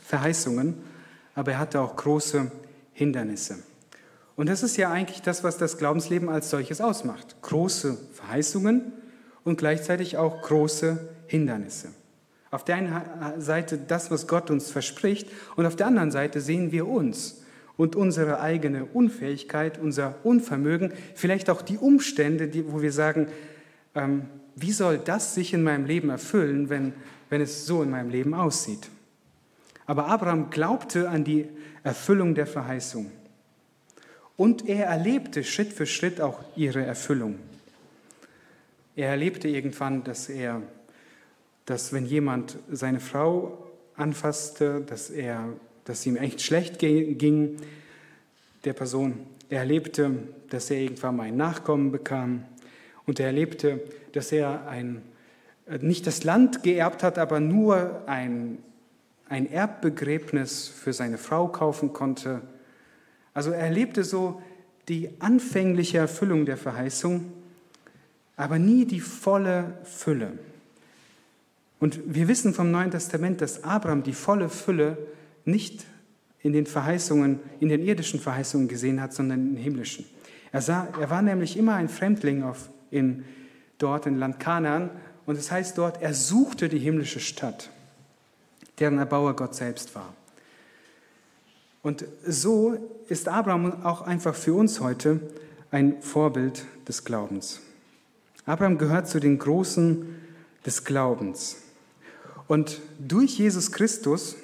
Verheißungen, 0.03 0.75
aber 1.35 1.53
er 1.53 1.59
hatte 1.59 1.81
auch 1.81 1.97
große 1.97 2.51
Hindernisse. 2.93 3.59
Und 4.37 4.49
das 4.49 4.63
ist 4.63 4.77
ja 4.77 4.91
eigentlich 4.91 5.23
das, 5.23 5.43
was 5.43 5.59
das 5.59 5.79
Glaubensleben 5.79 6.29
als 6.29 6.51
solches 6.51 6.81
ausmacht. 6.81 7.37
Große 7.43 7.97
Verheißungen 8.13 8.93
und 9.45 9.59
gleichzeitig 9.59 10.17
auch 10.17 10.43
große 10.43 11.09
Hindernisse. 11.27 11.89
Auf 12.51 12.65
der 12.65 12.77
einen 12.77 13.41
Seite 13.41 13.79
das, 13.79 14.11
was 14.11 14.27
Gott 14.27 14.51
uns 14.51 14.71
verspricht, 14.71 15.29
und 15.57 15.67
auf 15.67 15.77
der 15.77 15.87
anderen 15.87 16.11
Seite 16.11 16.41
sehen 16.41 16.73
wir 16.73 16.87
uns 16.87 17.43
und 17.77 17.95
unsere 17.95 18.41
eigene 18.41 18.85
Unfähigkeit, 18.87 19.79
unser 19.79 20.15
Unvermögen, 20.23 20.93
vielleicht 21.15 21.51
auch 21.51 21.63
die 21.63 21.79
Umstände, 21.79 22.49
die, 22.49 22.73
wo 22.73 22.81
wir 22.81 22.93
sagen, 22.93 23.29
ähm, 23.95 24.23
wie 24.61 24.73
soll 24.73 24.99
das 24.99 25.35
sich 25.35 25.55
in 25.55 25.63
meinem 25.63 25.87
Leben 25.87 26.11
erfüllen, 26.11 26.69
wenn, 26.69 26.93
wenn 27.31 27.41
es 27.41 27.67
so 27.67 27.83
in 27.83 27.91
meinem 27.91 28.11
Leben 28.11 28.35
aussieht. 28.35 28.89
Aber 29.87 30.07
Abraham 30.07 30.51
glaubte 30.51 31.09
an 31.09 31.25
die 31.25 31.49
Erfüllung 31.83 32.35
der 32.35 32.47
Verheißung. 32.47 33.11
Und 34.37 34.69
er 34.69 34.87
erlebte 34.87 35.45
Schritt 35.45 35.73
für 35.73 35.87
Schritt 35.87 36.21
auch 36.21 36.41
ihre 36.55 36.85
Erfüllung. 36.85 37.39
Er 38.95 39.09
erlebte 39.11 39.49
irgendwann, 39.49 40.05
dass 40.05 40.29
er 40.29 40.63
dass 41.69 41.93
wenn 41.93 42.07
jemand 42.07 42.57
seine 42.71 42.99
Frau 42.99 43.59
anfasste, 43.95 44.81
dass, 44.87 45.11
er, 45.11 45.51
dass 45.85 46.07
ihm 46.07 46.17
echt 46.17 46.41
schlecht 46.41 46.79
ging, 46.79 47.57
der 48.65 48.73
Person. 48.73 49.27
Er 49.51 49.61
erlebte, 49.61 50.13
dass 50.49 50.71
er 50.71 50.79
irgendwann 50.79 51.17
mal 51.17 51.25
ein 51.25 51.37
Nachkommen 51.37 51.93
bekam. 51.93 52.45
Und 53.09 53.19
er 53.21 53.29
erlebte, 53.29 53.81
dass 54.13 54.33
er 54.33 54.69
ein, 54.69 55.01
nicht 55.81 56.07
das 56.07 56.25
Land 56.25 56.63
geerbt 56.63 57.03
hat, 57.03 57.17
aber 57.17 57.41
nur 57.41 58.03
ein, 58.05 58.59
ein 59.31 59.51
Erbbegräbnis 59.51 60.69
für 60.69 60.93
seine 60.93 61.17
Frau 61.17 61.49
kaufen 61.49 61.95
konnte. 61.95 62.43
Also 63.33 63.51
er 63.51 63.61
erlebte 63.61 64.05
so 64.05 64.43
die 64.89 65.09
anfängliche 65.21 65.97
Erfüllung 65.97 66.45
der 66.45 66.59
Verheißung, 66.59 67.33
aber 68.37 68.59
nie 68.59 68.85
die 68.85 69.01
volle 69.01 69.79
Fülle. 69.85 70.33
Und 71.81 72.01
wir 72.05 72.29
wissen 72.29 72.53
vom 72.53 72.71
Neuen 72.71 72.91
Testament, 72.91 73.41
dass 73.41 73.65
Abraham 73.65 74.03
die 74.03 74.13
volle 74.13 74.51
Fülle 74.51 74.99
nicht 75.47 75.87
in 76.43 76.53
den 76.53 76.67
Verheißungen, 76.67 77.41
in 77.59 77.71
den 77.71 77.83
irdischen 77.83 78.21
Verheißungen 78.21 78.69
gesehen 78.69 79.01
hat, 79.01 79.15
sondern 79.15 79.41
in 79.41 79.55
den 79.55 79.65
himmlischen. 79.65 80.05
Er, 80.53 80.61
sah, 80.61 80.89
er 81.01 81.09
war 81.09 81.23
nämlich 81.23 81.57
immer 81.57 81.77
ein 81.77 81.89
Fremdling 81.89 82.43
auf, 82.43 82.69
in, 82.91 83.25
dort 83.79 84.07
in 84.07 84.19
Land 84.19 84.41
Kanaan 84.41 84.91
und 85.27 85.37
es 85.37 85.47
das 85.47 85.53
heißt 85.53 85.79
dort, 85.79 86.01
er 86.01 86.15
suchte 86.15 86.69
die 86.69 86.79
himmlische 86.79 87.21
Stadt, 87.21 87.71
deren 88.79 88.99
Erbauer 88.99 89.37
Gott 89.37 89.55
selbst 89.55 89.95
war. 89.95 90.15
Und 91.83 92.05
so 92.27 92.77
ist 93.09 93.29
Abraham 93.29 93.85
auch 93.85 94.03
einfach 94.03 94.35
für 94.35 94.55
uns 94.55 94.81
heute 94.81 95.21
ein 95.71 96.01
Vorbild 96.01 96.65
des 96.87 97.05
Glaubens. 97.05 97.61
Abraham 98.47 98.79
gehört 98.79 99.09
zu 99.09 99.21
den 99.21 99.39
Großen 99.39 100.17
des 100.65 100.85
Glaubens. 100.85 101.57
Und 102.47 102.81
durch 102.99 103.39
Jesus 103.39 103.71
Christus 103.71 104.37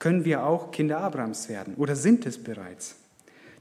können 0.00 0.24
wir 0.24 0.44
auch 0.44 0.72
Kinder 0.72 0.98
Abrahams 0.98 1.48
werden 1.48 1.74
oder 1.76 1.94
sind 1.94 2.26
es 2.26 2.42
bereits. 2.42 2.96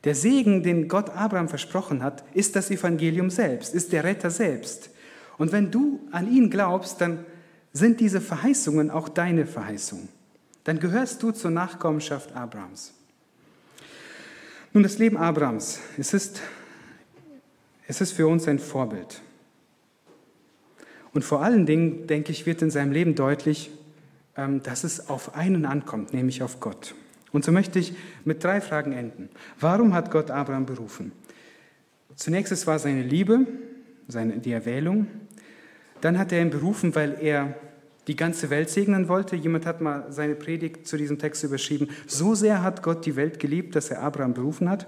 Der 0.04 0.16
Segen, 0.16 0.64
den 0.64 0.88
Gott 0.88 1.10
Abraham 1.12 1.48
versprochen 1.48 2.04
hat, 2.04 2.24
ist 2.34 2.56
das 2.56 2.70
Evangelium 2.70 3.30
selbst, 3.30 3.74
ist 3.74 3.94
der 3.94 4.04
Retter 4.04 4.30
selbst. 4.30 4.90
Und 5.38 5.52
wenn 5.52 5.72
du 5.72 6.02
an 6.12 6.32
ihn 6.32 6.50
glaubst, 6.50 7.00
dann 7.02 7.26
sind 7.72 8.00
diese 8.00 8.22
Verheißungen 8.22 8.92
auch 8.92 9.10
deine 9.10 9.46
Verheißungen. 9.46 10.10
Dann 10.64 10.80
gehörst 10.80 11.24
du 11.24 11.32
zur 11.32 11.52
Nachkommenschaft 11.52 12.36
Abrahams. 12.36 12.94
Nun, 14.74 14.84
das 14.84 14.98
Leben 14.98 15.18
Abrahams, 15.18 15.80
es 15.98 16.14
ist, 16.14 16.42
es 17.88 18.02
ist 18.02 18.12
für 18.14 18.28
uns 18.28 18.48
ein 18.48 18.60
Vorbild. 18.60 19.22
Und 21.14 21.24
vor 21.24 21.44
allen 21.44 21.66
Dingen, 21.66 22.08
denke 22.08 22.32
ich, 22.32 22.46
wird 22.46 22.62
in 22.62 22.72
seinem 22.72 22.92
Leben 22.92 23.16
deutlich, 23.16 23.70
ähm, 24.36 24.64
dass 24.64 24.84
es 24.84 25.10
auf 25.10 25.36
einen 25.36 25.66
ankommt, 25.66 26.14
nämlich 26.14 26.42
auf 26.42 26.60
Gott. 26.60 26.96
Und 27.34 27.44
so 27.44 27.52
möchte 27.52 27.80
ich 27.80 27.94
mit 28.24 28.44
drei 28.44 28.62
Fragen 28.62 28.94
enden. 28.94 29.28
Warum 29.60 29.94
hat 29.94 30.12
Gott 30.12 30.32
Abraham 30.32 30.66
berufen? 30.66 31.12
Zunächst 32.16 32.54
es 32.54 32.66
war 32.68 32.80
seine 32.80 33.02
Liebe, 33.02 33.46
seine, 34.08 34.38
die 34.38 34.52
Erwählung. 34.52 35.08
Dann 36.00 36.18
hat 36.18 36.32
er 36.32 36.42
ihn 36.42 36.52
berufen, 36.52 36.96
weil 36.96 37.18
er 37.20 37.56
die 38.08 38.16
ganze 38.16 38.50
Welt 38.50 38.70
segnen 38.70 39.08
wollte. 39.08 39.36
Jemand 39.36 39.66
hat 39.66 39.82
mal 39.82 40.06
seine 40.10 40.36
Predigt 40.36 40.88
zu 40.88 40.96
diesem 40.96 41.18
Text 41.18 41.44
überschrieben. 41.44 41.90
So 42.06 42.36
sehr 42.36 42.62
hat 42.62 42.84
Gott 42.84 43.06
die 43.06 43.16
Welt 43.16 43.40
geliebt, 43.40 43.76
dass 43.76 43.90
er 43.90 44.02
Abraham 44.02 44.34
berufen 44.34 44.70
hat. 44.70 44.88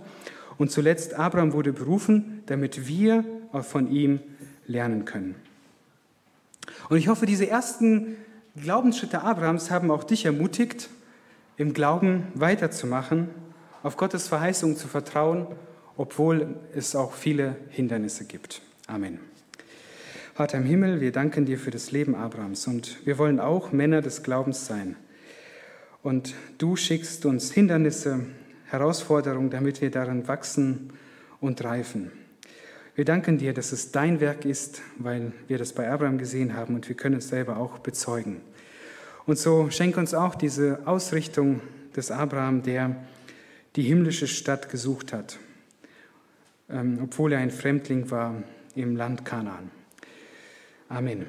Und 0.58 0.72
zuletzt, 0.72 1.16
Abraham 1.16 1.52
wurde 1.54 1.74
berufen, 1.74 2.44
damit 2.46 2.88
wir 2.88 3.26
von 3.62 3.90
ihm 3.92 4.20
lernen 4.68 5.06
können. 5.06 5.36
Und 6.90 6.98
ich 6.98 7.08
hoffe, 7.08 7.26
diese 7.26 7.50
ersten 7.50 8.18
Glaubensschritte 8.56 9.22
Abrahams 9.22 9.72
haben 9.72 9.92
auch 9.92 10.04
dich 10.04 10.26
ermutigt, 10.26 10.90
im 11.58 11.74
Glauben 11.74 12.28
weiterzumachen, 12.34 13.30
auf 13.84 13.98
Gottes 13.98 14.28
Verheißung 14.28 14.76
zu 14.78 14.88
vertrauen, 14.88 15.48
obwohl 15.98 16.56
es 16.74 16.96
auch 16.96 17.14
viele 17.14 17.56
Hindernisse 17.70 18.26
gibt. 18.26 18.62
Amen. 18.88 19.20
Vater 20.34 20.58
im 20.58 20.66
Himmel, 20.66 21.00
wir 21.00 21.14
danken 21.14 21.46
dir 21.46 21.58
für 21.58 21.72
das 21.72 21.92
Leben 21.92 22.14
Abrahams 22.14 22.68
und 22.68 23.06
wir 23.06 23.18
wollen 23.18 23.40
auch 23.40 23.72
Männer 23.72 24.02
des 24.02 24.22
Glaubens 24.22 24.66
sein. 24.66 24.98
Und 26.04 26.36
du 26.58 26.76
schickst 26.76 27.26
uns 27.26 27.54
Hindernisse, 27.54 28.26
Herausforderungen, 28.66 29.50
damit 29.50 29.82
wir 29.82 29.92
darin 29.92 30.28
wachsen 30.28 30.92
und 31.40 31.64
reifen. 31.64 32.12
Wir 32.96 33.06
danken 33.06 33.38
dir, 33.38 33.54
dass 33.54 33.72
es 33.72 33.92
dein 33.92 34.20
Werk 34.20 34.46
ist, 34.46 34.82
weil 34.98 35.32
wir 35.48 35.58
das 35.58 35.74
bei 35.74 35.90
Abraham 35.90 36.18
gesehen 36.18 36.56
haben 36.56 36.76
und 36.76 36.90
wir 36.90 36.96
können 36.96 37.18
es 37.18 37.30
selber 37.30 37.58
auch 37.58 37.80
bezeugen. 37.80 38.42
Und 39.26 39.40
so 39.40 39.70
schenk 39.72 39.98
uns 39.98 40.14
auch 40.14 40.36
diese 40.36 40.80
Ausrichtung 40.86 41.62
des 41.96 42.12
Abraham, 42.12 42.62
der 42.62 42.96
die 43.76 43.84
himmlische 43.84 44.28
Stadt 44.28 44.70
gesucht 44.70 45.14
hat, 45.14 45.40
ähm, 46.70 47.00
obwohl 47.04 47.34
er 47.34 47.40
ein 47.40 47.52
Fremdling 47.52 48.10
war 48.12 48.44
im 48.76 48.96
Land 48.96 49.26
Kanaan. 49.26 49.72
Amen. 50.90 51.26